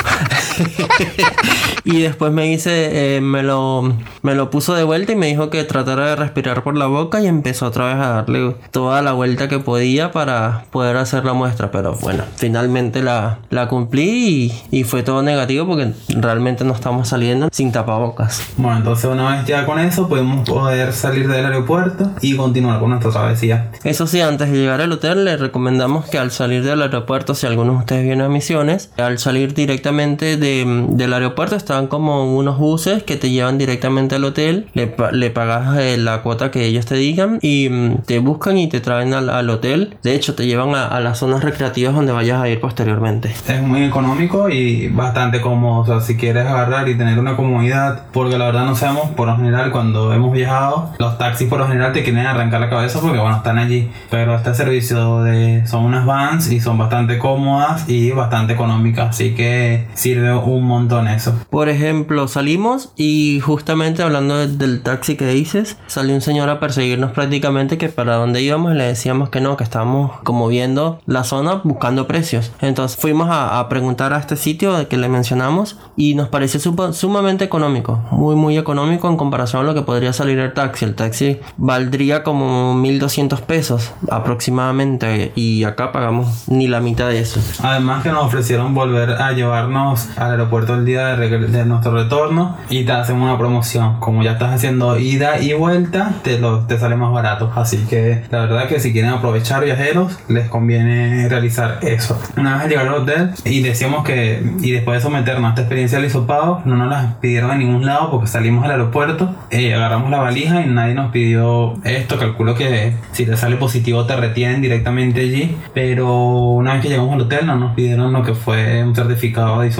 y 1.84 2.02
después 2.02 2.32
me 2.32 2.52
hice, 2.52 3.16
eh, 3.16 3.20
me 3.20 3.42
lo, 3.42 3.94
me 4.22 4.34
lo 4.34 4.50
puso 4.50 4.75
de 4.75 4.84
vuelta 4.84 5.12
y 5.12 5.16
me 5.16 5.26
dijo 5.26 5.50
que 5.50 5.64
tratara 5.64 6.08
de 6.08 6.16
respirar 6.16 6.62
por 6.62 6.76
la 6.76 6.86
boca 6.86 7.20
y 7.20 7.26
empezó 7.26 7.66
otra 7.66 7.86
vez 7.86 7.96
a 7.96 8.08
darle 8.08 8.56
toda 8.70 9.02
la 9.02 9.12
vuelta 9.12 9.48
que 9.48 9.58
podía 9.58 10.12
para 10.12 10.64
poder 10.70 10.96
hacer 10.96 11.25
la 11.25 11.32
muestra. 11.32 11.70
Pero 11.70 11.94
bueno, 11.94 12.25
finalmente 12.36 13.02
la, 13.02 13.38
la 13.50 13.69
cumplí 13.69 14.52
y, 14.70 14.78
y 14.81 14.84
fue 14.84 15.02
todo 15.02 15.22
negativo 15.22 15.66
porque 15.66 15.92
realmente 16.08 16.64
no 16.64 16.75
estamos 16.75 17.08
saliendo 17.08 17.48
sin 17.52 17.72
tapabocas. 17.72 18.42
Bueno, 18.56 18.78
entonces 18.78 19.06
una 19.06 19.36
vez 19.36 19.46
ya 19.46 19.66
con 19.66 19.78
eso 19.78 20.08
pudimos 20.08 20.48
poder 20.48 20.92
salir 20.92 21.28
del 21.28 21.46
aeropuerto 21.46 22.10
y 22.20 22.36
continuar 22.36 22.81
con 22.81 22.90
nuestra 22.90 23.10
travesía. 23.10 23.70
Eso 23.82 24.06
sí, 24.06 24.20
antes 24.20 24.50
de 24.50 24.58
llegar 24.58 24.81
al 24.81 24.92
hotel, 24.92 25.25
les 25.25 25.40
recomendamos 25.40 26.06
que 26.06 26.19
al 26.19 26.31
salir 26.31 26.64
del 26.64 26.82
aeropuerto, 26.82 27.34
si 27.34 27.46
algunos 27.46 27.75
de 27.75 27.78
ustedes 27.81 28.04
vienen 28.04 28.26
a 28.26 28.28
Misiones, 28.28 28.74
al 28.99 29.19
salir 29.19 29.55
directamente 29.55 30.37
de- 30.37 30.87
del 30.91 31.12
aeropuerto 31.12 31.56
están 31.56 31.87
como 31.87 32.37
unos 32.37 32.59
buses 32.59 33.03
que 33.03 33.17
te 33.17 33.31
llevan 33.31 33.59
directamente 33.59 34.15
al 34.17 34.25
hotel, 34.25 34.67
le, 34.75 34.94
le 35.12 35.31
pagas 35.31 35.76
eh, 35.79 35.97
la 35.97 36.23
cuota 36.23 36.50
que 36.50 36.65
ellos 36.65 36.87
te 36.87 36.94
digan 36.97 37.38
y 37.43 37.69
mm, 37.71 38.03
te 38.06 38.19
buscan 38.19 38.56
y 38.59 38.69
te 38.69 38.81
traen 38.81 39.15
al, 39.15 39.29
al 39.31 39.50
hotel. 39.50 39.97
De 40.03 40.15
hecho, 40.15 40.35
te 40.35 40.47
llevan 40.47 40.75
a, 40.75 40.87
a 40.87 41.00
las 41.00 41.19
zonas 41.19 41.43
recreativas 41.44 41.94
donde 41.94 42.12
vayas 42.12 42.41
a 42.41 42.49
ir 42.49 42.61
posteriormente. 42.61 43.35
Es 43.49 43.62
muy 43.62 43.82
económico 43.85 44.49
y 44.49 44.88
bastante 44.88 45.41
cómodo. 45.41 45.81
O 45.82 45.87
sea, 45.87 46.00
si 46.00 46.17
quieres 46.17 46.47
agarrar 46.47 46.88
y 46.88 46.97
tener 46.97 47.19
una 47.19 47.37
comodidad, 47.37 48.03
porque 48.12 48.38
la 48.38 48.46
verdad 48.46 48.65
no 48.67 48.77
sabemos, 48.77 49.10
por 49.10 49.27
lo 49.29 49.37
general, 49.37 49.70
cuando 49.72 50.13
hemos 50.13 50.32
viajado, 50.32 50.91
los 50.98 51.19
taxis 51.19 51.48
por 51.48 51.58
lo 51.58 51.67
general 51.69 51.93
te 51.93 52.03
quieren 52.03 52.27
arrancar 52.27 52.60
la 52.60 52.70
cabeza 52.70 53.01
porque, 53.01 53.19
bueno, 53.19 53.37
están 53.37 53.58
allí. 53.58 53.91
Pero 54.10 54.34
este 54.34 54.55
servicio 54.55 55.22
de. 55.22 55.67
son 55.67 55.84
unas 55.84 56.05
vans 56.06 56.51
y 56.51 56.60
son 56.60 56.79
bastante 56.79 57.19
cómodas 57.19 57.89
y 57.89 58.10
bastante 58.10 58.53
económicas. 58.55 58.64
Así 59.09 59.35
que 59.35 59.87
sirve 59.94 60.35
un 60.35 60.65
montón 60.65 61.09
eso. 61.09 61.35
Por 61.51 61.69
ejemplo, 61.69 62.29
salimos 62.29 62.93
y 62.97 63.41
justamente 63.41 64.03
hablando 64.03 64.37
de- 64.37 64.49
del 64.56 64.83
taxi 64.83 65.17
que 65.17 65.27
dices, 65.27 65.77
salió 65.87 66.15
un 66.15 66.21
señor 66.21 66.49
a 66.49 66.61
perseguirnos 66.61 67.13
prácticamente 67.13 67.79
que 67.79 67.89
para 67.89 68.17
dónde 68.17 68.43
íbamos 68.43 68.73
y 68.75 68.77
le 68.77 68.85
decíamos 68.85 69.29
que 69.31 69.41
no, 69.41 69.56
que 69.56 69.65
estábamos 69.65 70.13
como 70.25 70.49
viendo 70.49 71.01
la 71.06 71.25
zona 71.25 71.61
buscando 71.65 72.06
precios. 72.06 72.53
Entonces 72.61 72.99
fuimos 73.01 73.29
a, 73.31 73.59
a 73.61 73.69
preguntar 73.69 74.13
a 74.13 74.19
este 74.19 74.37
sitio 74.37 74.89
que 74.89 74.97
le 74.97 75.09
mencionamos 75.09 75.79
y 75.97 76.15
nos 76.15 76.29
pareció 76.29 76.61
sumamente 76.93 77.44
económico, 77.44 78.01
muy 78.11 78.37
muy 78.37 78.59
económico 78.59 79.09
en 79.09 79.17
comparación 79.17 79.63
a 79.63 79.65
lo 79.65 79.75
que 79.75 79.83
podría 79.83 80.13
salir 80.13 80.39
el 80.39 80.53
taxi. 80.53 80.85
El 80.85 80.94
taxi 80.94 81.39
valdría 81.56 82.23
como 82.23 82.75
1200 82.75 83.41
pesos 83.43 83.93
aproximadamente 84.11 85.33
y 85.35 85.65
acá 85.65 85.91
pagamos 85.93 86.49
ni 86.49 86.67
la 86.69 86.81
mitad 86.81 87.09
de 87.09 87.21
eso. 87.21 87.41
Además 87.63 88.03
que 88.03 88.11
nos 88.11 88.25
ofrecieron 88.27 88.54
volver 88.63 89.11
a 89.11 89.32
llevarnos 89.32 90.08
al 90.17 90.32
aeropuerto 90.32 90.75
el 90.75 90.84
día 90.84 91.17
de, 91.17 91.39
de 91.39 91.65
nuestro 91.65 91.93
retorno 91.93 92.56
y 92.69 92.84
te 92.84 92.93
hacen 92.93 93.20
una 93.20 93.37
promoción. 93.39 94.01
Como 94.01 94.23
ya 94.23 94.32
estás 94.32 94.55
haciendo 94.55 94.99
ida 94.99 95.41
y 95.41 95.53
vuelta, 95.55 96.13
te, 96.23 96.39
lo, 96.39 96.61
te 96.61 96.79
sale 96.79 96.96
más 96.96 97.13
barato. 97.13 97.53
Así 97.55 97.79
que 97.89 98.23
la 98.31 98.41
verdad 98.41 98.69
que 98.69 98.81
si 98.81 98.93
quieren 98.93 99.11
aprovechar 99.11 99.65
viajeros, 99.65 100.19
les 100.29 100.49
conviene 100.49 101.29
realizar 101.29 101.79
eso. 101.82 102.20
Una 102.37 102.58
vez 102.58 102.69
llegar 102.69 102.89
al 102.89 102.94
hotel 102.94 103.31
y 103.44 103.61
decíamos 103.61 104.05
que, 104.05 104.43
y 104.61 104.70
después 104.70 104.99
de 104.99 105.03
someternos 105.03 105.46
a 105.46 105.49
esta 105.51 105.63
experiencia 105.63 105.99
del 105.99 106.06
hisopado, 106.06 106.63
no 106.65 106.77
nos 106.77 106.89
las 106.89 107.15
pidieron 107.17 107.51
en 107.53 107.58
ningún 107.58 107.87
lado 107.87 108.11
porque 108.11 108.27
salimos 108.27 108.65
al 108.65 108.73
aeropuerto, 108.73 109.34
eh, 109.51 109.75
agarramos 109.75 110.11
la 110.11 110.19
valija 110.19 110.63
y 110.63 110.69
nadie 110.69 110.94
nos 110.94 111.11
pidió 111.11 111.75
esto. 111.84 112.19
Calculo 112.19 112.55
que 112.55 112.94
si 113.13 113.27
te 113.27 113.37
sale 113.37 113.56
positivo 113.56 114.06
te 114.06 114.17
retienen 114.17 114.61
directamente 114.61 115.20
allí. 115.20 115.56
Pero 115.73 116.08
una 116.15 116.75
vez 116.75 116.82
que 116.82 116.89
llegamos 116.89 117.15
al 117.15 117.23
hotel 117.23 117.46
no 117.46 117.56
nos 117.56 117.75
pidieron 117.75 118.13
lo 118.13 118.23
que 118.23 118.34
fue 118.34 118.44
un 118.46 118.94
certificado 118.94 119.60
de 119.60 119.70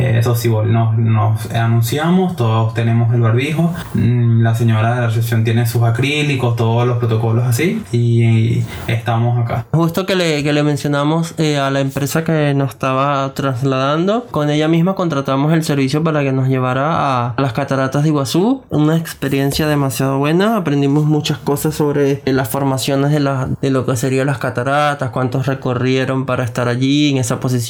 eh, 0.00 0.18
eso 0.18 0.34
sí, 0.34 0.48
nos, 0.48 0.96
nos 0.96 1.50
anunciamos, 1.52 2.36
todos 2.36 2.74
tenemos 2.74 3.12
el 3.14 3.20
barbijo, 3.20 3.74
mm, 3.94 4.42
la 4.42 4.54
señora 4.54 4.94
de 4.94 5.00
la 5.02 5.06
recepción 5.08 5.44
tiene 5.44 5.66
sus 5.66 5.82
acrílicos, 5.82 6.56
todos 6.56 6.86
los 6.86 6.98
protocolos 6.98 7.44
así 7.44 7.82
y, 7.92 8.62
estamos 8.86 9.38
acá. 9.38 9.66
Justo 9.72 10.06
que 10.06 10.14
le, 10.14 10.42
que 10.42 10.52
le 10.52 10.62
mencionamos 10.62 11.34
eh, 11.38 11.58
a 11.58 11.70
la 11.70 11.80
empresa 11.80 12.24
que 12.24 12.54
nos 12.54 12.70
estaba 12.70 13.32
trasladando, 13.34 14.26
con 14.30 14.50
ella 14.50 14.68
misma 14.68 14.94
contratamos 14.94 15.52
el 15.52 15.64
servicio 15.64 16.02
para 16.02 16.22
que 16.22 16.32
nos 16.32 16.48
llevara 16.48 17.26
a 17.26 17.34
las 17.38 17.52
cataratas 17.52 18.02
de 18.02 18.08
Iguazú, 18.08 18.62
una 18.70 18.96
experiencia 18.96 19.66
demasiado 19.66 20.18
buena, 20.18 20.56
aprendimos 20.56 21.04
muchas 21.04 21.38
cosas 21.38 21.74
sobre 21.74 22.22
las 22.24 22.48
formaciones 22.48 23.10
de, 23.10 23.20
la, 23.20 23.48
de 23.60 23.70
lo 23.70 23.86
que 23.86 23.96
serían 23.96 24.26
las 24.26 24.38
cataratas, 24.38 25.10
cuántos 25.10 25.46
recorrieron 25.46 26.26
para 26.26 26.44
estar 26.44 26.68
allí 26.68 27.10
en 27.10 27.18
esa 27.18 27.40
posición, 27.40 27.63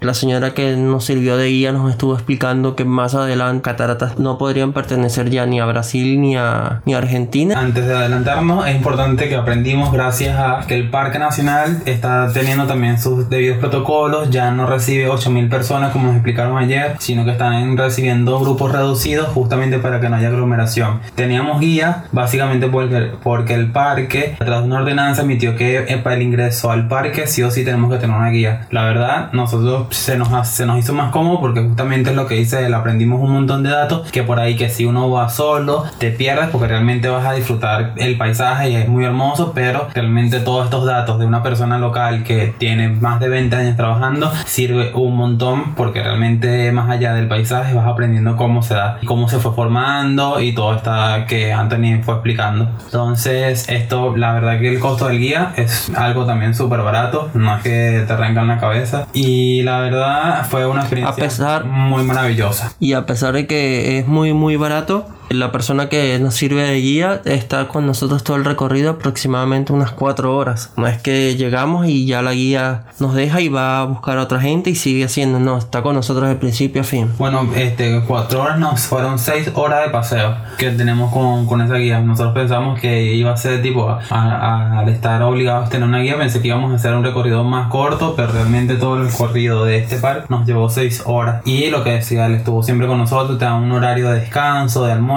la 0.00 0.14
señora 0.14 0.54
que 0.54 0.74
nos 0.76 1.04
sirvió 1.04 1.36
de 1.36 1.48
guía 1.48 1.72
nos 1.72 1.90
estuvo 1.90 2.14
explicando 2.14 2.76
que 2.76 2.84
más 2.84 3.14
adelante 3.14 3.62
cataratas 3.62 4.18
no 4.18 4.38
podrían 4.38 4.72
pertenecer 4.72 5.28
ya 5.28 5.44
ni 5.44 5.60
a 5.60 5.66
Brasil 5.66 6.20
ni 6.20 6.36
a, 6.36 6.80
ni 6.86 6.94
a 6.94 6.98
Argentina. 6.98 7.58
Antes 7.58 7.86
de 7.86 7.94
adelantarnos, 7.94 8.66
es 8.66 8.76
importante 8.76 9.28
que 9.28 9.36
aprendimos 9.36 9.92
gracias 9.92 10.38
a 10.38 10.66
que 10.66 10.76
el 10.76 10.88
Parque 10.88 11.18
Nacional 11.18 11.82
está 11.84 12.32
teniendo 12.32 12.66
también 12.66 12.98
sus 12.98 13.28
debidos 13.28 13.58
protocolos, 13.58 14.30
ya 14.30 14.50
no 14.50 14.66
recibe 14.66 15.08
8.000 15.08 15.50
personas 15.50 15.92
como 15.92 16.06
nos 16.06 16.14
explicaron 16.16 16.56
ayer, 16.56 16.96
sino 16.98 17.24
que 17.24 17.32
están 17.32 17.76
recibiendo 17.76 18.40
grupos 18.40 18.72
reducidos 18.72 19.28
justamente 19.28 19.78
para 19.78 20.00
que 20.00 20.08
no 20.08 20.16
haya 20.16 20.28
aglomeración. 20.28 21.00
Teníamos 21.14 21.60
guía 21.60 22.04
básicamente 22.12 22.68
porque, 22.68 23.10
porque 23.22 23.54
el 23.54 23.70
parque, 23.72 24.36
tras 24.38 24.62
una 24.62 24.78
ordenanza, 24.78 25.22
emitió 25.22 25.54
que 25.56 25.84
eh, 25.86 25.98
para 25.98 26.16
el 26.16 26.22
ingreso 26.22 26.70
al 26.70 26.88
parque 26.88 27.26
sí 27.26 27.42
o 27.42 27.50
sí 27.50 27.64
tenemos 27.64 27.92
que 27.92 27.98
tener 27.98 28.16
una 28.16 28.30
guía. 28.30 28.66
La 28.70 28.84
verdad, 28.84 29.30
nosotros 29.34 29.86
se 29.90 30.16
nos, 30.16 30.48
se 30.48 30.66
nos 30.66 30.78
hizo 30.78 30.94
más 30.94 31.10
cómodo 31.10 31.40
porque 31.40 31.62
justamente 31.62 32.10
es 32.10 32.16
lo 32.16 32.26
que 32.26 32.36
dice 32.36 32.64
él, 32.66 32.74
aprendimos 32.74 33.20
un 33.20 33.32
montón 33.32 33.62
de 33.62 33.70
datos 33.70 34.10
que 34.10 34.22
por 34.22 34.38
ahí 34.38 34.56
que 34.56 34.68
si 34.68 34.84
uno 34.84 35.10
va 35.10 35.28
solo 35.28 35.84
te 35.98 36.10
pierdes 36.10 36.48
porque 36.50 36.68
realmente 36.68 37.08
vas 37.08 37.26
a 37.26 37.32
disfrutar 37.32 37.92
el 37.96 38.16
paisaje 38.16 38.70
y 38.70 38.76
es 38.76 38.88
muy 38.88 39.04
hermoso, 39.04 39.52
pero 39.54 39.88
realmente 39.92 40.40
todos 40.40 40.64
estos 40.64 40.86
datos 40.86 41.18
de 41.18 41.26
una 41.26 41.42
persona 41.42 41.78
local 41.78 42.22
que 42.24 42.54
tiene 42.58 42.88
más 42.88 43.20
de 43.20 43.28
20 43.28 43.56
años 43.56 43.76
trabajando 43.76 44.32
sirve 44.46 44.92
un 44.94 45.16
montón 45.16 45.74
porque 45.74 46.02
realmente 46.02 46.70
más 46.72 46.90
allá 46.90 47.14
del 47.14 47.28
paisaje 47.28 47.74
vas 47.74 47.86
aprendiendo 47.86 48.36
cómo 48.36 48.62
se 48.62 48.74
da, 48.74 48.98
cómo 49.04 49.28
se 49.28 49.38
fue 49.38 49.52
formando 49.52 50.40
y 50.40 50.54
todo 50.54 50.74
está 50.74 51.26
que 51.26 51.52
Anthony 51.52 52.02
fue 52.02 52.14
explicando. 52.14 52.68
Entonces, 52.84 53.68
esto, 53.68 54.16
la 54.16 54.32
verdad 54.32 54.58
que 54.58 54.68
el 54.68 54.78
costo 54.78 55.08
del 55.08 55.18
guía 55.18 55.52
es 55.56 55.90
algo 55.96 56.24
también 56.26 56.54
súper 56.54 56.80
barato, 56.80 57.30
no 57.34 57.56
es 57.56 57.62
que 57.62 58.04
te 58.06 58.12
arrancan 58.12 58.46
la 58.48 58.58
cabeza 58.58 59.06
y 59.12 59.23
la 59.62 59.80
verdad 59.80 60.46
fue 60.48 60.66
una 60.66 60.80
experiencia 60.80 61.60
muy 61.64 62.02
maravillosa. 62.02 62.74
Y 62.80 62.92
a 62.92 63.06
pesar 63.06 63.34
de 63.34 63.46
que 63.46 63.98
es 63.98 64.06
muy 64.06 64.32
muy 64.32 64.56
barato, 64.56 65.06
la 65.30 65.52
persona 65.52 65.88
que 65.88 66.18
nos 66.18 66.34
sirve 66.34 66.62
de 66.62 66.80
guía 66.80 67.22
está 67.24 67.68
con 67.68 67.86
nosotros 67.86 68.24
todo 68.24 68.36
el 68.36 68.44
recorrido 68.44 68.90
aproximadamente 68.90 69.72
unas 69.72 69.90
4 69.90 70.36
horas. 70.36 70.72
No 70.76 70.86
es 70.86 71.00
que 71.00 71.36
llegamos 71.36 71.86
y 71.86 72.06
ya 72.06 72.22
la 72.22 72.32
guía 72.32 72.84
nos 73.00 73.14
deja 73.14 73.40
y 73.40 73.48
va 73.48 73.80
a 73.80 73.84
buscar 73.84 74.18
a 74.18 74.22
otra 74.22 74.40
gente 74.40 74.70
y 74.70 74.74
sigue 74.74 75.04
haciendo, 75.04 75.40
no, 75.40 75.58
está 75.58 75.82
con 75.82 75.94
nosotros 75.94 76.28
de 76.28 76.36
principio 76.36 76.82
a 76.82 76.84
fin. 76.84 77.10
Bueno, 77.18 77.48
este, 77.56 78.02
4 78.06 78.42
horas 78.42 78.58
nos 78.58 78.82
fueron 78.82 79.18
6 79.18 79.52
horas 79.54 79.84
de 79.84 79.90
paseo 79.90 80.36
que 80.58 80.70
tenemos 80.70 81.12
con, 81.12 81.46
con, 81.46 81.60
esa 81.62 81.76
guía. 81.76 82.00
Nosotros 82.00 82.34
pensamos 82.34 82.78
que 82.80 83.14
iba 83.14 83.32
a 83.32 83.36
ser 83.36 83.62
tipo, 83.62 83.96
al 84.10 84.88
estar 84.88 85.22
obligados 85.22 85.66
a 85.66 85.70
tener 85.70 85.88
una 85.88 86.00
guía, 86.00 86.18
pensé 86.18 86.40
que 86.40 86.48
íbamos 86.48 86.72
a 86.72 86.76
hacer 86.76 86.94
un 86.94 87.04
recorrido 87.04 87.42
más 87.44 87.68
corto, 87.68 88.14
pero 88.16 88.32
realmente 88.32 88.76
todo 88.76 88.96
el 88.96 89.06
recorrido 89.10 89.64
de 89.64 89.78
este 89.78 89.96
parque 89.96 90.26
nos 90.28 90.46
llevó 90.46 90.68
6 90.68 91.04
horas. 91.06 91.42
Y 91.44 91.70
lo 91.70 91.82
que 91.82 91.90
decía, 91.90 92.26
él 92.26 92.34
estuvo 92.34 92.62
siempre 92.62 92.86
con 92.86 92.98
nosotros, 92.98 93.38
te 93.38 93.44
da 93.44 93.54
un 93.54 93.70
horario 93.72 94.10
de 94.10 94.20
descanso, 94.20 94.84
de 94.84 94.92
almuerzo 94.92 95.13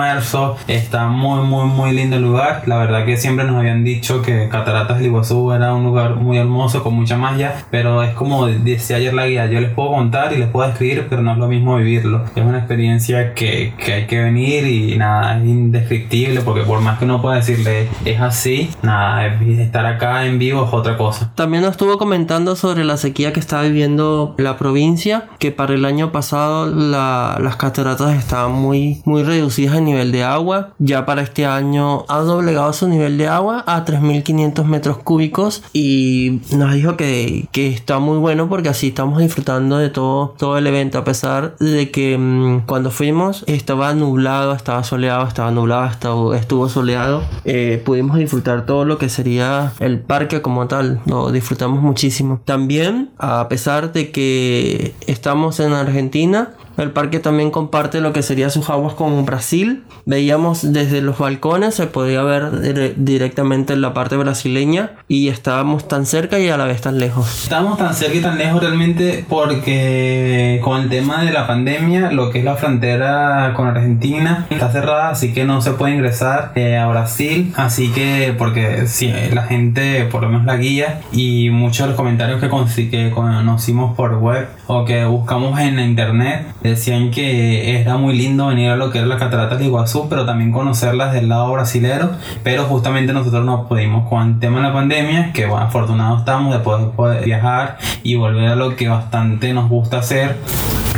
Está 0.68 1.08
muy, 1.08 1.46
muy, 1.46 1.66
muy 1.66 1.92
lindo 1.92 2.16
el 2.16 2.24
lugar. 2.24 2.64
La 2.66 2.78
verdad 2.78 3.06
que 3.06 3.18
siempre 3.18 3.46
nos 3.46 3.56
habían 3.56 3.84
dicho 3.84 4.22
que 4.22 4.48
Cataratas 4.50 4.98
del 4.98 5.08
Iguazú 5.08 5.52
era 5.52 5.74
un 5.74 5.84
lugar 5.84 6.16
muy 6.16 6.38
hermoso, 6.38 6.84
con 6.84 6.94
mucha 6.94 7.18
magia. 7.18 7.54
Pero 7.72 8.04
es 8.04 8.14
como 8.14 8.48
decía 8.48 8.98
ayer 8.98 9.14
la 9.14 9.28
guía, 9.28 9.46
yo 9.48 9.60
les 9.62 9.72
puedo 9.72 9.92
contar 9.92 10.34
y 10.34 10.38
les 10.38 10.50
puedo 10.50 10.70
escribir, 10.70 11.08
pero 11.10 11.22
no 11.22 11.34
es 11.34 11.38
lo 11.38 11.48
mismo 11.48 11.78
vivirlo. 11.78 12.24
Es 12.36 12.44
una 12.44 12.60
experiencia 12.60 13.34
que, 13.34 13.74
que 13.78 13.94
hay 13.94 14.08
que 14.08 14.20
venir 14.20 14.66
y 14.68 14.98
nada, 14.98 15.38
es 15.38 15.46
indescriptible 15.46 16.42
porque 16.42 16.62
por 16.62 16.82
más 16.82 17.00
que 17.00 17.06
uno 17.06 17.22
pueda 17.22 17.36
decirle 17.36 17.88
es 18.06 18.20
así, 18.20 18.70
nada, 18.82 19.28
estar 19.28 19.86
acá 19.86 20.26
en 20.26 20.40
vivo 20.40 20.66
es 20.66 20.74
otra 20.74 20.98
cosa. 20.98 21.32
También 21.36 21.64
nos 21.64 21.72
estuvo 21.72 21.98
comentando 21.98 22.56
sobre 22.56 22.84
la 22.84 22.98
sequía 22.98 23.34
que 23.34 23.40
está 23.40 23.62
viviendo 23.62 24.36
la 24.38 24.58
provincia, 24.58 25.26
que 25.40 25.52
para 25.52 25.74
el 25.74 25.86
año 25.86 26.12
pasado 26.12 26.68
las 26.68 27.56
cataratas 27.58 28.16
estaban 28.16 28.54
muy, 28.54 29.02
muy 29.06 29.24
reducidas 29.24 29.78
en 29.78 29.87
nivel 29.88 30.12
de 30.12 30.24
agua. 30.24 30.74
Ya 30.78 31.06
para 31.06 31.22
este 31.22 31.46
año 31.46 32.06
ha 32.08 32.20
doblegado 32.20 32.72
su 32.74 32.88
nivel 32.88 33.18
de 33.18 33.28
agua 33.28 33.64
a 33.66 33.86
3.500 33.86 34.64
metros 34.66 34.98
cúbicos 34.98 35.64
y 35.74 36.42
nos 36.52 36.74
dijo 36.74 36.98
que, 36.98 37.48
que, 37.52 37.68
está 37.68 38.00
muy 38.00 38.18
bueno 38.18 38.50
porque 38.50 38.70
así 38.70 38.90
estamos 38.90 39.20
disfrutando 39.20 39.78
de 39.78 39.90
todo, 39.90 40.36
todo 40.38 40.58
el 40.58 40.68
evento 40.68 40.98
a 40.98 41.04
pesar 41.04 41.58
de 41.58 41.92
que 41.92 42.18
mm, 42.18 42.66
cuando 42.66 42.92
fuimos 42.92 43.44
estaba 43.48 43.94
nublado, 43.94 44.54
estaba 44.54 44.84
soleado, 44.84 45.28
estaba 45.28 45.52
nublado, 45.52 45.88
estaba, 45.88 46.38
estuvo 46.38 46.70
soleado. 46.70 47.24
Eh, 47.46 47.82
pudimos 47.86 48.18
disfrutar 48.18 48.66
todo 48.66 48.86
lo 48.86 48.98
que 48.98 49.10
sería 49.10 49.74
el 49.80 50.00
parque 50.00 50.42
como 50.42 50.68
tal, 50.68 51.02
lo 51.06 51.32
disfrutamos 51.32 51.82
muchísimo. 51.82 52.42
También 52.46 53.10
a 53.18 53.48
pesar 53.50 53.94
de 53.94 54.12
que 54.12 54.94
estamos 55.08 55.60
en 55.60 55.74
Argentina, 55.74 56.52
el 56.78 56.92
parque 56.92 57.20
también 57.20 57.52
comparte 57.52 58.02
lo 58.02 58.14
que 58.14 58.22
sería 58.22 58.50
sus 58.50 58.70
aguas 58.70 58.94
con 58.94 59.26
Brasil. 59.26 59.84
Veíamos 60.06 60.74
desde 60.74 61.02
los 61.02 61.18
balcones, 61.18 61.76
se 61.76 61.88
podía 61.88 62.24
ver 62.24 62.96
directamente 62.98 63.74
en 63.74 63.82
la 63.82 63.94
parte 63.94 64.16
brasileña 64.18 64.92
y 65.08 65.30
estábamos 65.30 65.88
tan 65.88 66.06
cerca 66.06 66.40
y 66.40 66.50
a 66.50 66.58
la 66.58 66.66
vez 66.66 66.82
tan 66.82 67.00
lejos. 67.00 67.44
Estábamos 67.44 67.78
tan 67.78 67.94
cerca 67.94 68.18
y 68.18 68.22
tan 68.22 68.38
lejos 68.38 68.62
realmente 68.62 69.26
porque 69.28 70.62
con 70.64 70.82
el 70.82 70.90
tema 70.90 71.24
de 71.24 71.32
la 71.32 71.48
pandemia, 71.48 72.12
lo 72.12 72.30
que 72.30 72.40
es 72.40 72.46
la 72.46 72.56
frontera 72.56 73.54
con 73.56 73.68
Argentina 73.68 74.46
está 74.50 74.72
cerrada, 74.72 75.10
así 75.10 75.34
que 75.34 75.46
no 75.46 75.62
se 75.62 75.72
puede 75.72 75.94
ingresar 75.96 76.52
eh, 76.56 76.78
a 76.78 76.88
Brasil. 76.88 77.54
Así 77.56 77.92
que, 77.92 78.34
porque 78.38 78.88
si 78.88 79.12
la 79.34 79.44
gente, 79.44 80.06
por 80.06 80.22
lo 80.22 80.30
menos 80.30 80.46
la 80.46 80.58
guía 80.58 81.02
y 81.12 81.50
muchos 81.50 81.86
de 81.86 81.88
los 81.88 81.96
comentarios 81.96 82.40
que, 82.40 82.90
que 82.90 83.12
conocimos 83.12 83.96
por 83.96 84.18
web 84.18 84.48
o 84.68 84.86
que 84.86 85.06
buscamos 85.06 85.60
en 85.60 85.80
internet, 85.80 86.46
decían 86.70 87.12
que 87.12 87.80
era 87.82 87.98
muy 87.98 88.16
lindo 88.18 88.48
venir 88.48 88.70
a 88.70 88.76
lo 88.76 88.92
que 88.92 89.00
era 89.00 89.08
la 89.08 89.18
catarata 89.18 89.56
de 89.56 89.66
Iguazú, 89.66 90.08
pero 90.10 90.26
también 90.26 90.52
conocerlas 90.52 91.14
del 91.14 91.30
lado 91.30 91.52
brasilero, 91.52 92.12
pero 92.44 92.64
justamente 92.66 93.14
nosotros 93.14 93.46
no 93.46 93.68
pudimos 93.68 94.08
con 94.10 94.28
el 94.28 94.40
tema 94.40 94.58
de 94.58 94.64
la 94.64 94.74
pandemia, 94.74 95.32
que 95.34 95.46
afortunados 95.46 96.20
estamos 96.20 96.54
de 96.54 96.60
poder 96.60 97.24
viajar 97.26 97.78
y 98.04 98.16
volver 98.16 98.50
a 98.50 98.56
lo 98.56 98.76
que 98.76 98.88
bastante 98.88 99.54
nos 99.54 99.70
gusta 99.70 100.00
hacer, 100.00 100.38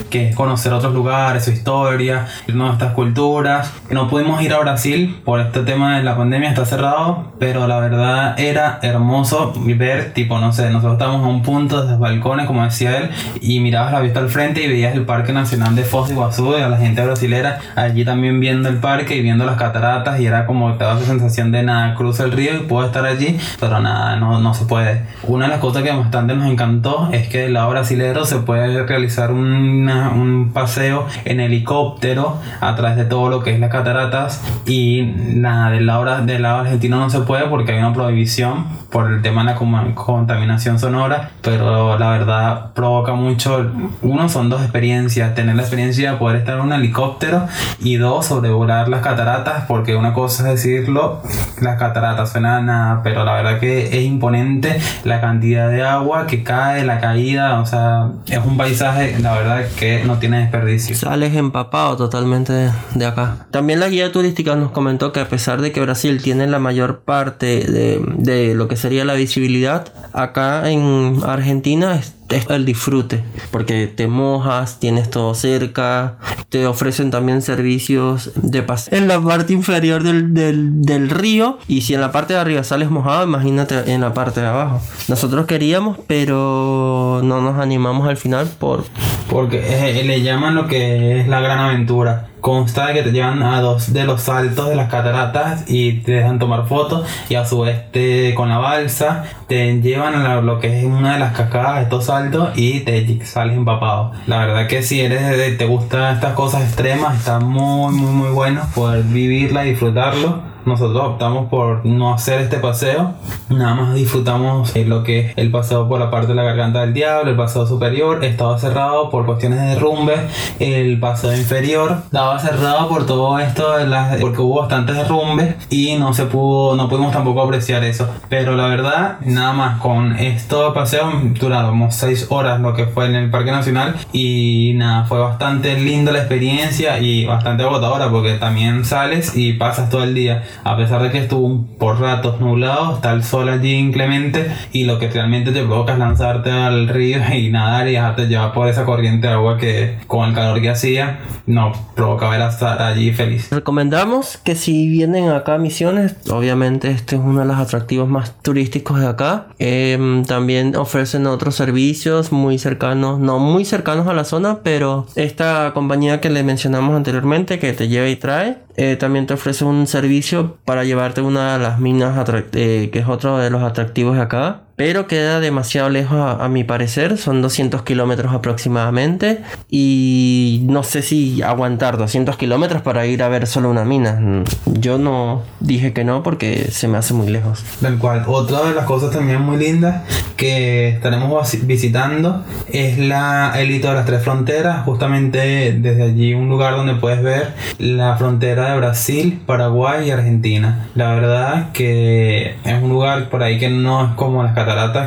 que 0.09 0.29
es 0.29 0.35
conocer 0.35 0.73
otros 0.73 0.93
lugares, 0.93 1.45
su 1.45 1.51
historia, 1.51 2.27
nuestras 2.47 2.93
culturas. 2.93 3.71
No 3.89 4.07
pudimos 4.07 4.41
ir 4.41 4.53
a 4.53 4.59
Brasil 4.59 5.19
por 5.23 5.39
este 5.39 5.61
tema 5.61 5.97
de 5.97 6.03
la 6.03 6.17
pandemia, 6.17 6.49
está 6.49 6.65
cerrado, 6.65 7.33
pero 7.39 7.67
la 7.67 7.79
verdad 7.79 8.39
era 8.39 8.79
hermoso 8.81 9.53
ver, 9.79 10.13
tipo, 10.13 10.39
no 10.39 10.51
sé, 10.51 10.69
nosotros 10.69 10.93
estábamos 10.93 11.25
a 11.25 11.27
un 11.29 11.41
punto 11.41 11.81
desde 11.81 11.97
balcones, 11.97 12.47
como 12.47 12.63
decía 12.63 12.97
él, 12.97 13.09
y 13.41 13.59
mirabas 13.59 13.91
la 13.91 14.01
vista 14.01 14.19
al 14.19 14.29
frente 14.29 14.63
y 14.63 14.67
veías 14.67 14.95
el 14.95 15.05
Parque 15.05 15.31
Nacional 15.31 15.75
de 15.75 15.83
Foz 15.83 16.07
de 16.07 16.15
Iguazú 16.15 16.57
y 16.57 16.61
a 16.61 16.69
la 16.69 16.77
gente 16.77 17.03
brasilera 17.03 17.59
allí 17.75 18.03
también 18.03 18.39
viendo 18.39 18.69
el 18.69 18.77
parque 18.77 19.15
y 19.15 19.21
viendo 19.21 19.45
las 19.45 19.55
cataratas 19.55 20.19
y 20.19 20.25
era 20.25 20.45
como 20.45 20.73
te 20.73 20.83
daba 20.83 20.99
esa 20.99 21.07
sensación 21.07 21.51
de 21.51 21.63
nada, 21.63 21.95
cruza 21.95 22.23
el 22.23 22.31
río 22.31 22.55
y 22.55 22.59
puedo 22.59 22.85
estar 22.85 23.05
allí, 23.05 23.37
pero 23.59 23.79
nada, 23.79 24.15
no, 24.17 24.39
no 24.39 24.53
se 24.53 24.65
puede. 24.65 25.03
Una 25.23 25.45
de 25.45 25.51
las 25.51 25.59
cosas 25.59 25.83
que 25.83 25.91
bastante 25.91 26.35
nos 26.35 26.49
encantó 26.51 27.09
es 27.11 27.27
que 27.27 27.43
del 27.43 27.53
lado 27.53 27.69
brasilero 27.69 28.25
se 28.25 28.39
puede 28.39 28.85
realizar 28.85 29.31
una 29.31 29.98
un 30.07 30.51
paseo 30.53 31.05
en 31.25 31.39
helicóptero 31.39 32.37
a 32.61 32.75
través 32.75 32.97
de 32.97 33.05
todo 33.05 33.29
lo 33.29 33.43
que 33.43 33.53
es 33.53 33.59
las 33.59 33.69
cataratas 33.69 34.41
y 34.65 35.03
nada, 35.03 35.71
del 35.71 35.85
lado, 35.85 36.25
del 36.25 36.41
lado 36.41 36.59
argentino 36.59 36.97
no 36.97 37.09
se 37.09 37.21
puede 37.21 37.45
porque 37.47 37.73
hay 37.73 37.79
una 37.79 37.93
prohibición 37.93 38.65
por 38.91 39.11
el 39.11 39.21
tema 39.21 39.43
de 39.43 39.53
la 39.53 39.95
contaminación 39.95 40.79
sonora, 40.79 41.31
pero 41.41 41.97
la 41.97 42.09
verdad 42.09 42.73
provoca 42.73 43.13
mucho, 43.13 43.71
uno 44.01 44.29
son 44.29 44.49
dos 44.49 44.61
experiencias, 44.61 45.35
tener 45.35 45.55
la 45.55 45.61
experiencia 45.61 46.11
de 46.11 46.17
poder 46.17 46.37
estar 46.37 46.55
en 46.55 46.61
un 46.61 46.73
helicóptero 46.73 47.47
y 47.79 47.97
dos, 47.97 48.25
sobrevolar 48.25 48.89
las 48.89 49.01
cataratas, 49.01 49.65
porque 49.67 49.95
una 49.95 50.13
cosa 50.13 50.51
es 50.51 50.63
decirlo, 50.63 51.21
las 51.61 51.77
cataratas 51.77 52.31
suenan 52.31 52.65
nada, 52.65 53.01
pero 53.03 53.23
la 53.23 53.33
verdad 53.33 53.59
que 53.59 53.87
es 53.87 54.03
imponente 54.05 54.79
la 55.03 55.21
cantidad 55.21 55.69
de 55.69 55.83
agua 55.83 56.25
que 56.25 56.43
cae, 56.43 56.83
la 56.83 56.99
caída, 56.99 57.59
o 57.59 57.65
sea, 57.65 58.09
es 58.27 58.39
un 58.39 58.57
paisaje, 58.57 59.17
la 59.19 59.33
verdad 59.33 59.65
que 59.77 59.88
no 60.05 60.19
tiene 60.19 60.39
desperdicio. 60.39 60.95
Sales 60.95 61.35
empapado 61.35 61.97
totalmente 61.97 62.71
de, 62.95 63.05
acá. 63.05 63.47
También 63.51 63.79
la 63.79 63.89
guía 63.89 64.11
turística 64.11 64.55
nos 64.55 64.71
comentó 64.71 65.11
que 65.11 65.19
a 65.19 65.29
pesar 65.29 65.61
de 65.61 65.71
que 65.71 65.81
Brasil 65.81 66.21
tiene 66.21 66.47
la 66.47 66.59
mayor 66.59 67.01
parte 67.01 67.63
de, 67.63 68.53
lo 68.55 68.67
que 68.67 68.75
sería 68.75 69.05
la 69.05 69.13
visibilidad, 69.13 69.91
acá 70.13 70.69
en 70.69 71.19
Argentina 71.25 71.99
el 72.29 72.65
disfrute, 72.65 73.23
porque 73.51 73.87
te 73.87 74.07
mojas, 74.07 74.79
tienes 74.79 75.09
todo 75.09 75.33
cerca, 75.33 76.17
te 76.49 76.67
ofrecen 76.67 77.11
también 77.11 77.41
servicios 77.41 78.31
de 78.35 78.63
paseo 78.63 78.97
en 78.97 79.07
la 79.07 79.19
parte 79.21 79.53
inferior 79.53 80.03
del, 80.03 80.33
del, 80.33 80.81
del 80.81 81.09
río 81.09 81.59
y 81.67 81.81
si 81.81 81.93
en 81.93 82.01
la 82.01 82.11
parte 82.11 82.33
de 82.33 82.39
arriba 82.39 82.63
sales 82.63 82.89
mojado, 82.89 83.23
imagínate 83.23 83.91
en 83.91 84.01
la 84.01 84.13
parte 84.13 84.41
de 84.41 84.47
abajo. 84.47 84.81
Nosotros 85.07 85.45
queríamos, 85.45 85.97
pero 86.07 87.21
no 87.23 87.41
nos 87.41 87.59
animamos 87.59 88.07
al 88.07 88.17
final 88.17 88.47
por... 88.59 88.85
Porque 89.29 89.61
eh, 89.67 90.03
le 90.03 90.21
llaman 90.21 90.55
lo 90.55 90.67
que 90.67 91.19
es 91.19 91.27
la 91.27 91.39
gran 91.39 91.59
aventura 91.59 92.29
consta 92.41 92.87
de 92.87 92.93
que 92.93 93.03
te 93.03 93.11
llevan 93.11 93.43
a 93.43 93.61
dos 93.61 93.93
de 93.93 94.03
los 94.05 94.21
saltos 94.21 94.69
de 94.69 94.75
las 94.75 94.89
cataratas 94.89 95.65
y 95.67 95.93
te 96.01 96.13
dejan 96.13 96.39
tomar 96.39 96.67
fotos 96.67 97.07
y 97.29 97.35
a 97.35 97.45
su 97.45 97.61
vez 97.61 97.91
te, 97.91 98.33
con 98.35 98.49
la 98.49 98.57
balsa 98.57 99.25
te 99.47 99.81
llevan 99.81 100.15
a 100.15 100.41
lo 100.41 100.59
que 100.59 100.79
es 100.79 100.85
una 100.85 101.13
de 101.13 101.19
las 101.19 101.35
cascadas 101.35 101.75
de 101.77 101.81
estos 101.83 102.05
saltos 102.05 102.49
y 102.55 102.81
te 102.81 103.25
sales 103.25 103.57
empapado. 103.57 104.11
La 104.27 104.45
verdad 104.45 104.67
que 104.67 104.83
si 104.83 105.01
eres 105.01 105.57
te 105.57 105.65
gustan 105.65 106.15
estas 106.15 106.33
cosas 106.33 106.63
extremas 106.63 107.17
está 107.17 107.39
muy 107.39 107.93
muy 107.93 108.11
muy 108.11 108.29
bueno 108.29 108.61
poder 108.73 109.03
vivirla 109.03 109.65
y 109.65 109.71
disfrutarlo 109.71 110.48
nosotros 110.65 111.01
optamos 111.03 111.49
por 111.49 111.85
no 111.85 112.13
hacer 112.13 112.41
este 112.41 112.57
paseo, 112.57 113.13
nada 113.49 113.75
más 113.75 113.93
disfrutamos 113.95 114.75
lo 114.75 115.03
que 115.03 115.33
el 115.35 115.51
paseo 115.51 115.87
por 115.87 115.99
la 115.99 116.11
parte 116.11 116.27
de 116.27 116.35
la 116.35 116.43
garganta 116.43 116.81
del 116.81 116.93
diablo, 116.93 117.31
el 117.31 117.37
paseo 117.37 117.65
superior, 117.65 118.23
estaba 118.23 118.57
cerrado 118.57 119.09
por 119.09 119.25
cuestiones 119.25 119.61
de 119.61 119.67
derrumbe, 119.67 120.15
el 120.59 120.99
paseo 120.99 121.35
inferior. 121.35 121.97
Estaba 122.05 122.39
cerrado 122.39 122.87
por 122.89 123.05
todo 123.05 123.39
esto, 123.39 123.77
las, 123.85 124.19
porque 124.19 124.41
hubo 124.41 124.61
bastantes 124.61 124.95
derrumbes 124.95 125.55
y 125.69 125.95
no 125.97 126.13
se 126.13 126.25
pudo, 126.25 126.75
no 126.75 126.89
pudimos 126.89 127.13
tampoco 127.13 127.41
apreciar 127.41 127.83
eso, 127.83 128.07
pero 128.29 128.55
la 128.55 128.67
verdad, 128.67 129.17
nada 129.25 129.53
más 129.53 129.79
con 129.79 130.17
esto 130.17 130.73
paseo 130.73 131.11
duramos 131.39 131.95
6 131.95 132.27
horas 132.29 132.59
lo 132.59 132.73
que 132.73 132.85
fue 132.85 133.07
en 133.07 133.15
el 133.15 133.29
Parque 133.29 133.51
Nacional 133.51 133.95
y 134.11 134.73
nada, 134.75 135.05
fue 135.05 135.19
bastante 135.19 135.79
linda 135.79 136.11
la 136.11 136.19
experiencia 136.19 136.99
y 136.99 137.25
bastante 137.25 137.63
agotadora 137.63 138.09
porque 138.09 138.33
también 138.33 138.85
sales 138.85 139.35
y 139.35 139.53
pasas 139.53 139.89
todo 139.89 140.03
el 140.03 140.13
día 140.13 140.43
a 140.63 140.75
pesar 140.77 141.01
de 141.01 141.11
que 141.11 141.19
estuvo 141.19 141.65
por 141.77 141.99
ratos 141.99 142.39
nublado, 142.39 142.95
está 142.95 143.11
el 143.13 143.23
sol 143.23 143.49
allí 143.49 143.73
inclemente 143.73 144.51
y 144.71 144.85
lo 144.85 144.99
que 144.99 145.09
realmente 145.09 145.51
te 145.51 145.63
provoca 145.63 145.93
es 145.93 145.99
lanzarte 145.99 146.51
al 146.51 146.87
río 146.87 147.19
y 147.33 147.49
nadar 147.49 147.87
y 147.87 147.93
dejarte 147.93 148.27
llevar 148.27 148.53
por 148.53 148.67
esa 148.67 148.85
corriente 148.85 149.27
de 149.27 149.33
agua 149.33 149.57
que 149.57 149.97
con 150.07 150.27
el 150.27 150.35
calor 150.35 150.61
que 150.61 150.69
hacía 150.69 151.19
no 151.45 151.73
provoca 151.95 152.29
ver 152.29 152.41
estar 152.41 152.81
allí 152.81 153.11
feliz. 153.11 153.49
Recomendamos 153.51 154.37
que 154.37 154.55
si 154.55 154.89
vienen 154.89 155.29
acá 155.29 155.55
a 155.55 155.57
Misiones, 155.57 156.15
obviamente 156.29 156.91
este 156.91 157.15
es 157.15 157.21
uno 157.23 157.41
de 157.41 157.45
los 157.45 157.57
atractivos 157.57 158.07
más 158.07 158.41
turísticos 158.41 158.99
de 158.99 159.07
acá. 159.07 159.47
Em, 159.59 160.23
también 160.23 160.75
ofrecen 160.75 161.27
otros 161.27 161.55
servicios 161.55 162.31
muy 162.31 162.57
cercanos, 162.57 163.19
no 163.19 163.39
muy 163.39 163.65
cercanos 163.65 164.07
a 164.07 164.13
la 164.13 164.23
zona, 164.23 164.59
pero 164.63 165.07
esta 165.15 165.71
compañía 165.73 166.21
que 166.21 166.29
le 166.29 166.43
mencionamos 166.43 166.95
anteriormente 166.95 167.59
que 167.59 167.73
te 167.73 167.87
lleva 167.87 168.07
y 168.07 168.15
trae, 168.15 168.57
eh, 168.81 168.95
también 168.95 169.27
te 169.27 169.33
ofrece 169.33 169.65
un 169.65 169.87
servicio 169.87 170.38
para 170.65 170.83
llevarte 170.83 171.21
una 171.21 171.53
de 171.57 171.63
las 171.63 171.79
minas 171.79 172.17
eh, 172.53 172.89
que 172.91 172.99
es 172.99 173.07
otro 173.07 173.37
de 173.37 173.49
los 173.49 173.63
atractivos 173.63 174.15
de 174.15 174.21
acá 174.21 174.61
pero 174.79 175.07
queda 175.07 175.41
demasiado 175.41 175.89
lejos 175.89 176.37
a, 176.39 176.47
mi 176.47 176.63
parecer, 176.63 177.17
son 177.17 177.41
200 177.41 177.81
kilómetros 177.81 178.33
aproximadamente 178.33 179.41
y 179.69 180.61
no 180.69 180.83
sé 180.83 181.01
si 181.01 181.41
aguantar 181.41 181.97
200 181.97 182.37
kilómetros 182.37 182.81
para 182.81 183.05
ir 183.05 183.21
a 183.21 183.27
ver 183.27 183.45
solo 183.45 183.69
una 183.69 183.83
mina. 183.83 184.45
Yo 184.67 184.97
no 184.97 185.41
dije 185.59 185.91
que 185.91 186.05
no 186.05 186.23
porque 186.23 186.69
se 186.71 186.87
me 186.87 186.97
hace 186.97 187.13
muy 187.13 187.27
lejos. 187.27 187.61
Del 187.81 187.97
cual, 187.97 188.23
otra 188.25 188.61
de 188.69 188.73
las 188.73 188.85
cosas 188.85 189.11
también 189.11 189.41
muy 189.41 189.57
lindas 189.57 190.03
que 190.37 190.87
estaremos 190.87 191.57
visitando 191.63 192.45
es 192.71 192.97
la 192.97 193.51
el 193.57 193.71
hito 193.71 193.89
de 193.89 193.95
las 193.95 194.05
tres 194.05 194.23
fronteras, 194.23 194.85
justamente 194.85 195.73
desde 195.73 196.03
allí 196.03 196.33
un 196.33 196.47
lugar 196.47 196.77
donde 196.77 196.95
puedes 196.95 197.21
ver 197.21 197.53
la 197.79 198.15
frontera 198.15 198.71
de 198.71 198.77
Brasil, 198.77 199.41
Paraguay 199.45 200.07
y 200.07 200.11
Argentina. 200.11 200.87
La 200.95 201.13
verdad 201.15 201.73
que 201.73 202.55
es 202.63 202.81
un 202.81 202.87
lugar 202.91 203.27
por 203.27 203.43
ahí 203.43 203.59
que 203.59 203.67
no 203.67 204.05
es 204.05 204.13
como 204.13 204.41
las 204.41 204.53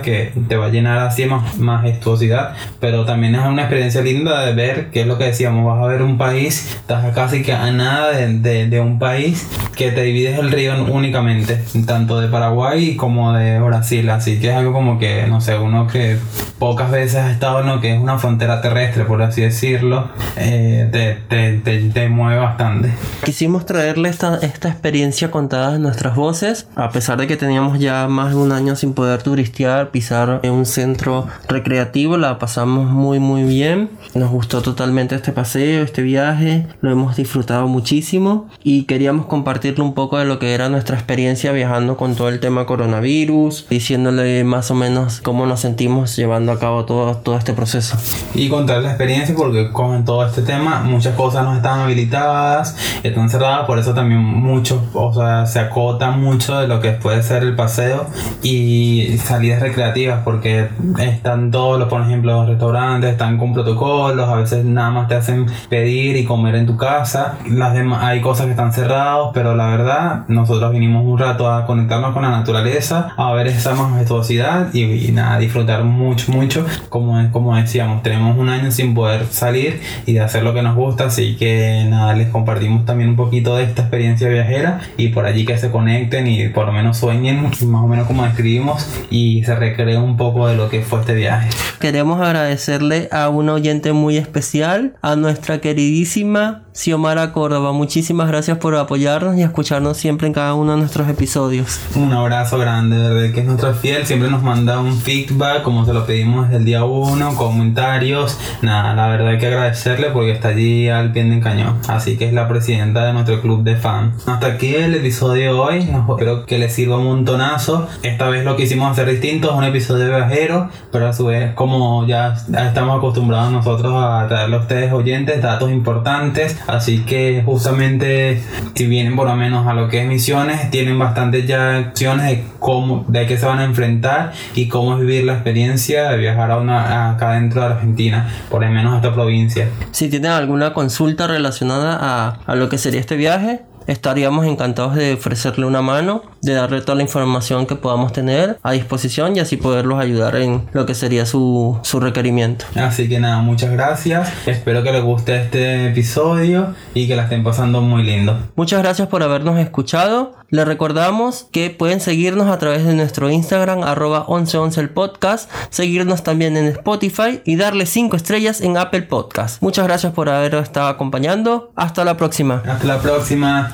que 0.03 0.33
te 0.49 0.57
va 0.57 0.67
a 0.67 0.69
llenar 0.69 0.99
así 0.99 1.25
más 1.27 1.59
majestuosidad, 1.59 2.55
pero 2.81 3.05
también 3.05 3.35
es 3.35 3.47
una 3.47 3.63
experiencia 3.63 4.03
linda 4.03 4.45
de 4.45 4.55
ver 4.55 4.91
qué 4.91 5.03
es 5.03 5.07
lo 5.07 5.19
que 5.19 5.25
decíamos, 5.25 5.65
vas 5.65 5.83
a 5.83 5.87
ver 5.87 6.03
un 6.03 6.19
país, 6.19 6.75
estás 6.75 7.15
casi 7.15 7.43
que 7.43 7.53
a 7.53 7.71
nada 7.71 8.13
de, 8.13 8.69
de, 8.69 8.81
un 8.81 8.99
país 8.99 9.49
que 9.77 9.93
te 9.93 10.03
divides 10.03 10.39
el 10.39 10.51
río 10.51 10.73
únicamente, 10.85 11.63
tanto 11.87 12.21
de 12.21 12.29
Paraguay 12.29 12.97
como 12.97 13.33
de 13.33 13.61
Brasil, 13.61 14.09
así 14.11 14.41
que 14.41 14.51
es 14.51 14.57
algo 14.57 14.73
como 14.73 14.99
que, 14.99 15.27
no 15.27 15.41
sé, 15.41 15.57
uno 15.57 15.87
que 15.87 16.17
pocas 16.59 16.91
veces 16.91 17.17
ha 17.17 17.31
estado 17.31 17.61
en 17.61 17.67
lo 17.67 17.81
que 17.81 17.95
es 17.95 18.01
una 18.01 18.19
frontera 18.19 18.61
terrestre, 18.61 19.05
por 19.05 19.23
así 19.23 19.43
decirlo, 19.43 20.09
eh, 20.37 20.89
te, 20.91 21.19
te, 21.29 21.59
te, 21.59 21.91
te, 21.91 22.09
mueve 22.09 22.41
bastante. 22.41 22.93
Quisimos 23.25 23.67
traerle 23.67 24.09
esta, 24.09 24.37
esta 24.37 24.69
experiencia 24.69 25.31
contada 25.31 25.77
en 25.77 25.83
nuestras 25.83 26.17
voces, 26.17 26.69
a 26.75 26.91
pesar 26.91 27.19
de 27.19 27.27
que 27.27 27.37
teníamos 27.37 27.79
ya 27.79 28.09
más 28.09 28.31
de 28.31 28.37
un 28.37 28.53
año 28.53 28.77
sin 28.77 28.95
poder 28.95 29.23
turistar 29.23 29.52
pisar 29.91 30.41
en 30.43 30.53
un 30.53 30.67
centro 30.67 31.27
recreativo, 31.49 32.17
la 32.17 32.39
pasamos 32.39 32.91
muy 32.91 33.21
muy 33.21 33.45
bien. 33.45 33.91
Nos 34.15 34.31
gustó 34.31 34.63
totalmente 34.63 35.15
este 35.15 35.33
paseo, 35.33 35.83
este 35.83 36.03
viaje, 36.03 36.67
lo 36.81 36.91
hemos 36.91 37.17
disfrutado 37.17 37.69
muchísimo 37.69 38.49
y 38.63 38.85
queríamos 38.85 39.27
compartirle 39.27 39.83
un 39.85 39.95
poco 39.95 40.19
de 40.19 40.25
lo 40.25 40.39
que 40.39 40.55
era 40.55 40.69
nuestra 40.69 40.97
experiencia 40.97 41.53
viajando 41.53 41.97
con 41.97 42.15
todo 42.15 42.29
el 42.29 42.41
tema 42.41 42.67
coronavirus, 42.67 43.67
diciéndole 43.69 44.45
más 44.45 44.71
o 44.71 44.75
menos 44.75 45.21
cómo 45.21 45.47
nos 45.47 45.61
sentimos 45.61 46.17
llevando 46.17 46.53
a 46.53 46.59
cabo 46.59 46.85
todo, 46.85 47.17
todo 47.17 47.37
este 47.37 47.53
proceso. 47.53 47.97
Y 48.35 48.49
contar 48.49 48.83
la 48.83 48.89
experiencia 48.89 49.35
porque 49.35 49.71
con 49.71 50.05
todo 50.05 50.27
este 50.27 50.43
tema 50.43 50.83
muchas 50.83 51.15
cosas 51.15 51.45
no 51.45 51.55
están 51.55 51.81
habilitadas, 51.81 52.77
están 53.03 53.31
cerradas, 53.31 53.67
por 53.67 53.79
eso 53.79 53.95
también 53.95 54.21
mucho, 54.21 54.83
o 54.95 55.13
sea, 55.13 55.47
se 55.47 55.59
acota 55.59 56.11
mucho 56.11 56.59
de 56.59 56.69
lo 56.69 56.81
que 56.81 56.93
puede 56.93 57.23
ser 57.23 57.43
el 57.43 57.55
paseo 57.55 58.07
y 58.43 59.19
salidas 59.43 59.61
recreativas 59.61 60.21
porque 60.23 60.69
están 61.01 61.51
todos 61.51 61.77
los, 61.77 61.89
por 61.89 62.01
ejemplo, 62.03 62.33
los 62.33 62.49
restaurantes 62.49 63.11
están 63.11 63.39
con 63.39 63.53
protocolos, 63.53 64.29
a 64.29 64.37
veces 64.37 64.65
nada 64.65 64.91
más 64.91 65.09
te 65.09 65.17
hacen 65.17 65.47
pedir 65.69 66.17
y 66.17 66.25
comer 66.25 66.55
en 66.55 66.65
tu 66.65 66.77
casa, 66.77 67.39
las 67.51 67.77
hay 68.01 68.21
cosas 68.21 68.47
que 68.47 68.53
están 68.53 68.73
cerradas, 68.73 69.31
pero 69.35 69.57
la 69.57 69.67
verdad 69.67 70.25
nosotros 70.29 70.71
vinimos 70.71 71.05
un 71.05 71.19
rato 71.19 71.51
a 71.51 71.67
conectarnos 71.67 72.13
con 72.13 72.23
la 72.23 72.31
naturaleza, 72.31 73.15
a 73.17 73.33
ver 73.33 73.49
esa 73.49 73.75
majestuosidad 73.75 74.73
y, 74.73 75.11
nada, 75.11 75.39
disfrutar 75.39 75.83
mucho, 75.83 76.31
mucho, 76.31 76.65
como, 76.89 77.29
como 77.33 77.57
decíamos, 77.57 78.05
tenemos 78.05 78.39
un 78.39 78.49
año 78.49 78.71
sin 78.71 78.95
poder 78.95 79.27
salir 79.27 79.81
y 80.07 80.13
de 80.13 80.21
hacer 80.21 80.45
lo 80.45 80.55
que 80.55 80.63
nos 80.63 80.77
gusta, 80.77 81.07
así 81.07 81.35
que 81.35 81.85
nada, 81.89 82.15
les 82.15 82.29
compartimos 82.29 82.85
también 82.85 83.11
un 83.11 83.17
poquito 83.17 83.57
de 83.57 83.65
esta 83.65 83.83
experiencia 83.83 84.29
viajera 84.29 84.83
y 84.97 85.09
por 85.09 85.27
allí 85.27 85.45
que 85.45 85.59
se 85.59 85.73
conecten 85.73 86.29
y 86.29 86.47
por 86.51 86.67
lo 86.67 86.73
menos 86.73 86.97
sueñen, 86.97 87.43
más 87.43 87.61
o 87.61 87.89
menos 87.89 88.07
como 88.07 88.23
describimos 88.23 88.87
y 89.11 89.32
se 89.45 89.55
recree 89.55 89.97
un 89.97 90.17
poco 90.17 90.47
de 90.47 90.57
lo 90.57 90.69
que 90.69 90.83
fue 90.83 91.01
este 91.01 91.15
viaje. 91.15 91.49
Queremos 91.81 92.21
agradecerle 92.21 93.09
a 93.11 93.29
un 93.29 93.49
oyente 93.49 93.93
muy 93.93 94.17
especial, 94.17 94.95
a 95.03 95.17
nuestra 95.17 95.61
queridísima 95.61 96.65
Xiomara 96.75 97.33
Córdoba. 97.33 97.73
Muchísimas 97.73 98.29
gracias 98.29 98.57
por 98.57 98.75
apoyarnos 98.77 99.37
y 99.37 99.43
escucharnos 99.43 99.99
siempre 99.99 100.27
en 100.27 100.33
cada 100.33 100.55
uno 100.55 100.73
de 100.73 100.79
nuestros 100.79 101.07
episodios. 101.09 101.79
Un 101.95 102.13
abrazo 102.13 102.57
grande, 102.59 102.97
verdad 102.97 103.35
que 103.35 103.41
es 103.41 103.47
nuestro 103.47 103.75
fiel, 103.75 104.07
siempre 104.07 104.31
nos 104.31 104.43
manda 104.43 104.81
un 104.81 104.97
feedback 104.97 105.63
como 105.63 105.85
se 105.85 105.93
lo 105.93 106.07
pedimos 106.07 106.47
desde 106.47 106.57
el 106.57 106.65
día 106.65 106.85
uno, 106.85 107.35
comentarios. 107.35 108.39
Nada, 108.63 108.95
la 108.95 109.09
verdad 109.09 109.29
hay 109.29 109.39
que 109.39 109.49
agradecerle 109.49 110.09
porque 110.11 110.33
está 110.33 110.49
allí 110.49 110.89
al 110.89 111.13
pie 111.13 111.25
del 111.25 111.43
cañón. 111.43 111.79
Así 111.89 112.17
que 112.17 112.27
es 112.27 112.33
la 112.33 112.49
presidenta 112.49 113.05
de 113.05 113.13
nuestro 113.13 113.43
club 113.43 113.63
de 113.63 113.77
fans. 113.77 114.27
Hasta 114.27 114.47
aquí 114.47 114.75
el 114.75 114.95
episodio 114.95 115.43
de 115.43 115.49
hoy. 115.51 115.79
Espero 116.09 116.47
que 116.47 116.59
les 116.59 116.73
sirva 116.73 116.97
un 116.97 117.05
montonazo. 117.05 117.87
Esta 118.03 118.31
vez 118.31 118.45
lo 118.45 118.57
que 118.57 118.63
hicimos 118.63 118.91
hacer 118.91 119.11
distinto, 119.11 119.51
es 119.51 119.57
un 119.57 119.65
episodio 119.65 120.07
viajero, 120.07 120.71
pero 120.91 121.09
a 121.09 121.13
su 121.13 121.27
vez 121.27 121.55
como 121.55 122.07
ya 122.07 122.35
estamos 122.67 122.97
acostumbrados 122.97 123.53
nosotros 123.53 123.93
a 123.95 124.27
traerle 124.29 124.57
a 124.57 124.61
ustedes 124.61 124.93
oyentes 124.93 125.43
datos 125.43 125.71
importantes 125.71 126.62
Así 126.67 127.05
que 127.05 127.43
justamente 127.45 128.43
si 128.75 128.87
vienen 128.87 129.17
por 129.17 129.27
lo 129.27 129.37
menos 129.37 129.67
a 129.67 129.75
lo 129.75 129.89
que 129.89 130.03
es 130.03 130.09
misiones, 130.09 130.71
tienen 130.71 130.99
bastantes 130.99 131.47
ya 131.47 131.77
acciones 131.77 132.27
de 132.27 132.45
cómo, 132.59 133.05
de 133.09 133.27
qué 133.27 133.37
se 133.37 133.47
van 133.47 133.59
a 133.59 133.65
enfrentar 133.65 134.33
y 134.55 134.69
cómo 134.69 134.95
es 134.95 135.01
vivir 135.01 135.25
la 135.25 135.35
experiencia 135.35 136.11
de 136.11 136.17
viajar 136.19 136.51
a 136.51 136.59
una, 136.59 137.13
acá 137.13 137.33
dentro 137.33 137.61
de 137.61 137.67
Argentina, 137.67 138.29
por 138.51 138.63
lo 138.63 138.71
menos 138.71 138.95
a 138.95 138.97
esta 138.97 139.15
provincia. 139.15 139.69
Si 139.91 140.09
tienen 140.09 140.33
alguna 140.33 140.73
consulta 140.73 141.27
relacionada 141.27 141.99
a, 142.01 142.39
a 142.47 142.55
lo 142.55 142.69
que 142.69 142.79
sería 142.79 143.01
este 143.01 143.17
viaje, 143.17 143.63
estaríamos 143.87 144.47
encantados 144.47 144.95
de 144.95 145.15
ofrecerle 145.15 145.67
una 145.67 145.83
mano 145.83 146.23
de 146.43 146.55
darle 146.55 146.81
toda 146.81 146.97
la 146.97 147.03
información 147.03 147.67
que 147.67 147.77
podamos 147.77 148.13
tener 148.13 148.59
a 148.63 148.73
disposición 148.73 149.37
y 149.37 149.41
así 149.41 149.57
poderlos 149.57 150.01
ayudar 150.01 150.37
en 150.37 150.69
lo 150.73 150.87
que 150.87 150.95
sería 150.95 151.25
su, 151.25 151.79
su 151.83 152.01
requerimiento. 152.01 152.65
Así 152.75 153.09
que 153.09 153.21
nada, 153.21 153.41
muchas 153.41 153.71
gracias. 153.71 154.33
Espero 154.47 154.83
que 154.83 154.93
les 154.93 155.03
guste 155.03 155.37
este 155.37 155.89
episodio 155.89 156.75
y 156.95 157.07
que 157.07 157.17
la 157.17 157.25
estén 157.25 157.45
pasando 157.45 157.81
muy 157.81 158.03
lindo. 158.03 158.37
Muchas 158.57 158.83
gracias 158.83 159.09
por 159.09 159.23
habernos 159.23 159.59
escuchado. 159.59 160.42
Les 160.53 160.69
recordamos 160.69 161.47
que 161.51 161.71
pueden 161.71 161.99
seguirnos 161.99 162.49
a 162.49 162.59
través 162.59 162.85
de 162.85 162.93
nuestro 162.93 163.31
Instagram 163.31 163.85
arroba 163.85 164.27
1111 164.29 164.83
el 164.83 164.91
podcast, 164.91 165.51
seguirnos 165.71 166.25
también 166.25 166.59
en 166.59 166.67
Spotify 166.67 167.41
y 167.47 167.57
darle 167.57 167.87
5 167.87 168.15
estrellas 168.17 168.61
en 168.61 168.77
Apple 168.77 169.01
Podcast. 169.01 169.63
Muchas 169.63 169.87
gracias 169.87 170.13
por 170.13 170.29
haber 170.29 170.57
estado 170.57 170.89
acompañando. 170.89 171.73
Hasta 171.75 172.05
la 172.05 172.19
próxima. 172.19 172.63
Hasta 172.67 172.87
la 172.87 172.99
próxima. 173.01 173.73